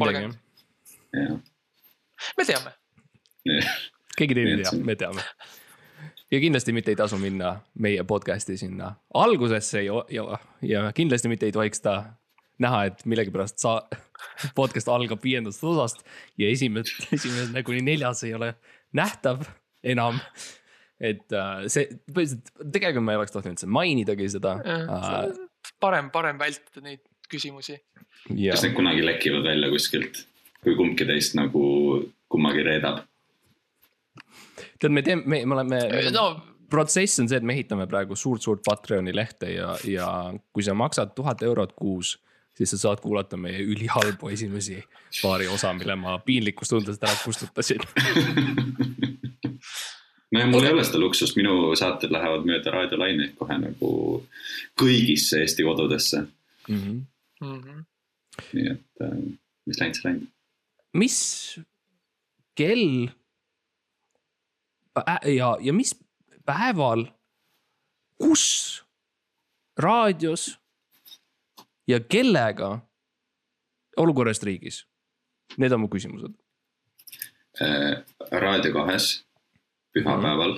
[2.39, 2.75] me teame,
[4.19, 5.25] keegi teine ei tea me teame.
[6.33, 11.47] ja kindlasti mitte ei tasu minna meie podcast'i sinna algusesse ja, ja, ja kindlasti mitte
[11.47, 11.99] ei tohiks ta
[12.63, 13.79] näha, et millegipärast sa,
[14.59, 16.05] podcast algab viiendast osast
[16.41, 18.55] ja esimene, esimene nagu kuni neljas ei ole
[18.95, 19.43] nähtav
[19.83, 20.21] enam.
[21.05, 25.33] et äh, see, põhiliselt tegelikult ma ei oleks tahtnud üldse mainidagi seda äh,.
[25.83, 27.81] parem, parem vältida neid küsimusi.
[28.31, 30.23] ja kas need kunagi lekivad välja kuskilt,
[30.65, 31.65] kui kumbki teist nagu
[32.29, 33.05] kummagi reedab?
[34.81, 35.81] tead, me teeme, me, me oleme,
[36.15, 36.27] no
[36.71, 40.09] protsess on see, et me ehitame praegu suurt-suurt Patreoni lehte ja, ja
[40.53, 42.17] kui sa maksad tuhat eurot kuus,
[42.57, 44.81] siis sa saad kuulata meie ülihalbu esimesi
[45.23, 47.85] paari osa, mille ma piinlikkustundest ära kustutasin.
[50.35, 53.95] no mul ei ole seda luksust, minu saated lähevad mööda raadiolaineid kohe nagu
[54.81, 56.25] kõigisse Eesti kodudesse.
[56.69, 57.01] Mm -hmm.
[57.47, 57.85] mm -hmm.
[58.53, 59.19] nii et äh,
[59.67, 60.34] mis läinud, see läinud.
[60.95, 61.19] Mis
[62.55, 63.11] kell
[65.27, 65.95] ja, ja mis
[66.47, 67.07] päeval,
[68.21, 68.85] kus
[69.81, 70.55] raadios
[71.89, 72.79] ja kellega
[73.97, 74.85] olukorrast riigis?
[75.59, 76.35] Need on mu küsimused.
[77.63, 79.25] Äh, Raadio kahes
[79.95, 80.57] pühapäeval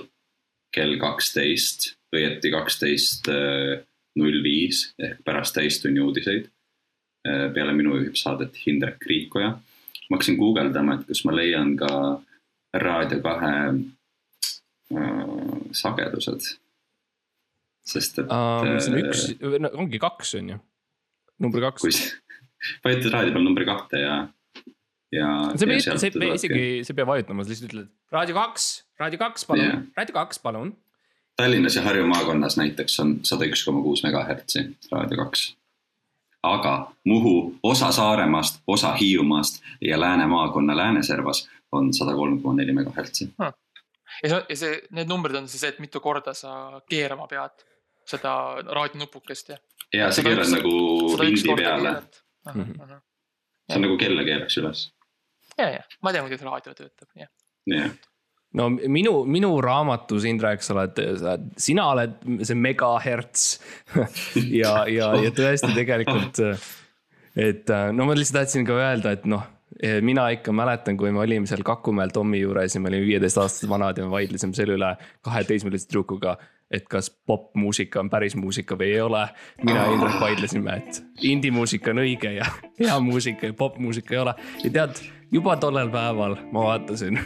[0.73, 3.83] kell kaksteist, õieti kaksteist äh,
[4.17, 6.51] null viis ehk pärast täistunni uudiseid.
[7.27, 9.57] peale minu juhib saadet Hindrek Riikoja.
[10.09, 11.91] Ma hakkasin guugeldama, et kas ma leian ka
[12.77, 13.53] Raadio kahe
[14.93, 15.27] äh,
[15.71, 16.55] sagedused.
[17.87, 19.21] sest et Um, see on üks,
[19.63, 20.57] no ongi kaks on ju,
[21.39, 21.85] number kaks
[22.83, 24.17] vajutad raadio peal number kahte ja,
[25.15, 25.29] ja.
[25.55, 28.35] sa ei pea, sa ei pea isegi, sa ei pea vajutama, sa lihtsalt ütled raadio
[28.35, 28.65] kaks,
[28.99, 30.75] raadio kaks, palun yeah., raadio kaks, palun.
[31.37, 35.51] Tallinnas ja Harju maakonnas näiteks on sada üks koma kuus megahertsi Raadio kaks.
[36.53, 42.73] Aga Muhu, osa Saaremaast, osa Hiiumaast ja Lääne maakonna Lääneservas on sada kolm koma neli
[42.73, 43.29] megahertsi.
[44.23, 47.65] ja see, ja see, need numbrid on siis see, et mitu korda sa keerama pead
[48.07, 48.33] seda
[48.65, 49.57] raadionupukest ja.
[49.93, 50.73] ja sa keerad nagu
[51.19, 51.95] vindi peale,
[52.47, 52.73] Mhm.
[53.67, 54.85] see on nagu kella keeraks üles.
[55.57, 57.27] ja, ja ma tean, kuidas raadio töötab, jah.
[57.67, 57.91] jah,
[58.55, 61.01] no minu, minu raamatus, Indrek, sa oled,
[61.59, 62.17] sina oled
[62.47, 63.45] see megahertz
[64.61, 66.41] ja, ja, ja tõesti tegelikult.
[67.37, 69.43] et no ma lihtsalt tahtsin ka öelda, et noh,
[70.01, 73.99] mina ikka mäletan, kui me olime seal Kakumäel Tommi juures ja me olime viieteistaastased vanad
[73.99, 74.93] ja me vaidlesime selle üle
[75.25, 76.37] kahe teismelise tüdrukuga.
[76.71, 79.27] et kas popmuusika on päris muusika või ei ole.
[79.63, 82.47] mina ja Indrek vaidlesime, et indie-muusika on õige ja
[82.81, 84.33] hea muusika ja popmuusika ei ole.
[84.63, 87.19] ja tead, juba tollel päeval ma vaatasin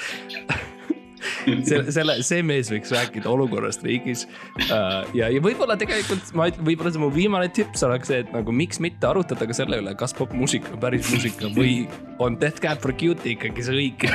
[1.68, 4.26] selle, selle, see mees võiks rääkida olukorrast riigis.
[4.68, 8.80] ja, ja võib-olla tegelikult ma, võib-olla see mu viimane tips oleks see, et nagu miks
[8.82, 11.74] mitte arutada ka selle üle, kas popmuusika on päris muusika või
[12.22, 14.12] on Death Cab for Cutie ikkagi see õige.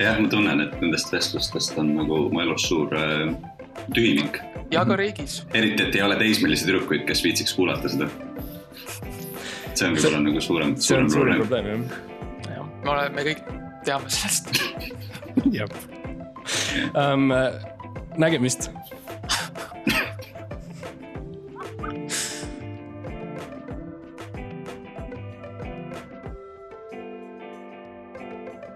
[0.00, 3.32] jah, ma tunnen, et nendest vestlustest on nagu mu elus suur äh,
[3.96, 4.42] tühimik.
[4.74, 5.42] ja ka riigis.
[5.54, 8.10] eriti, et ei ole teismelisi tüdrukuid, kes viitsiks kuulata seda.
[9.74, 11.84] see on võib-olla nagu suurem, see suurem on suurim probleem.
[11.88, 12.09] probleem
[12.84, 13.42] me oleme, me kõik
[13.84, 14.52] teame sellest.
[15.56, 15.68] jah.
[16.94, 17.32] Um,
[18.20, 18.70] nägemist.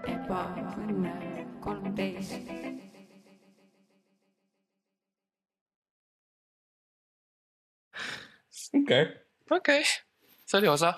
[0.09, 1.13] ebaõnne
[1.63, 2.53] kolmteist.
[8.75, 9.05] okei.
[9.51, 9.83] okei okay.,
[10.45, 10.93] see oli osa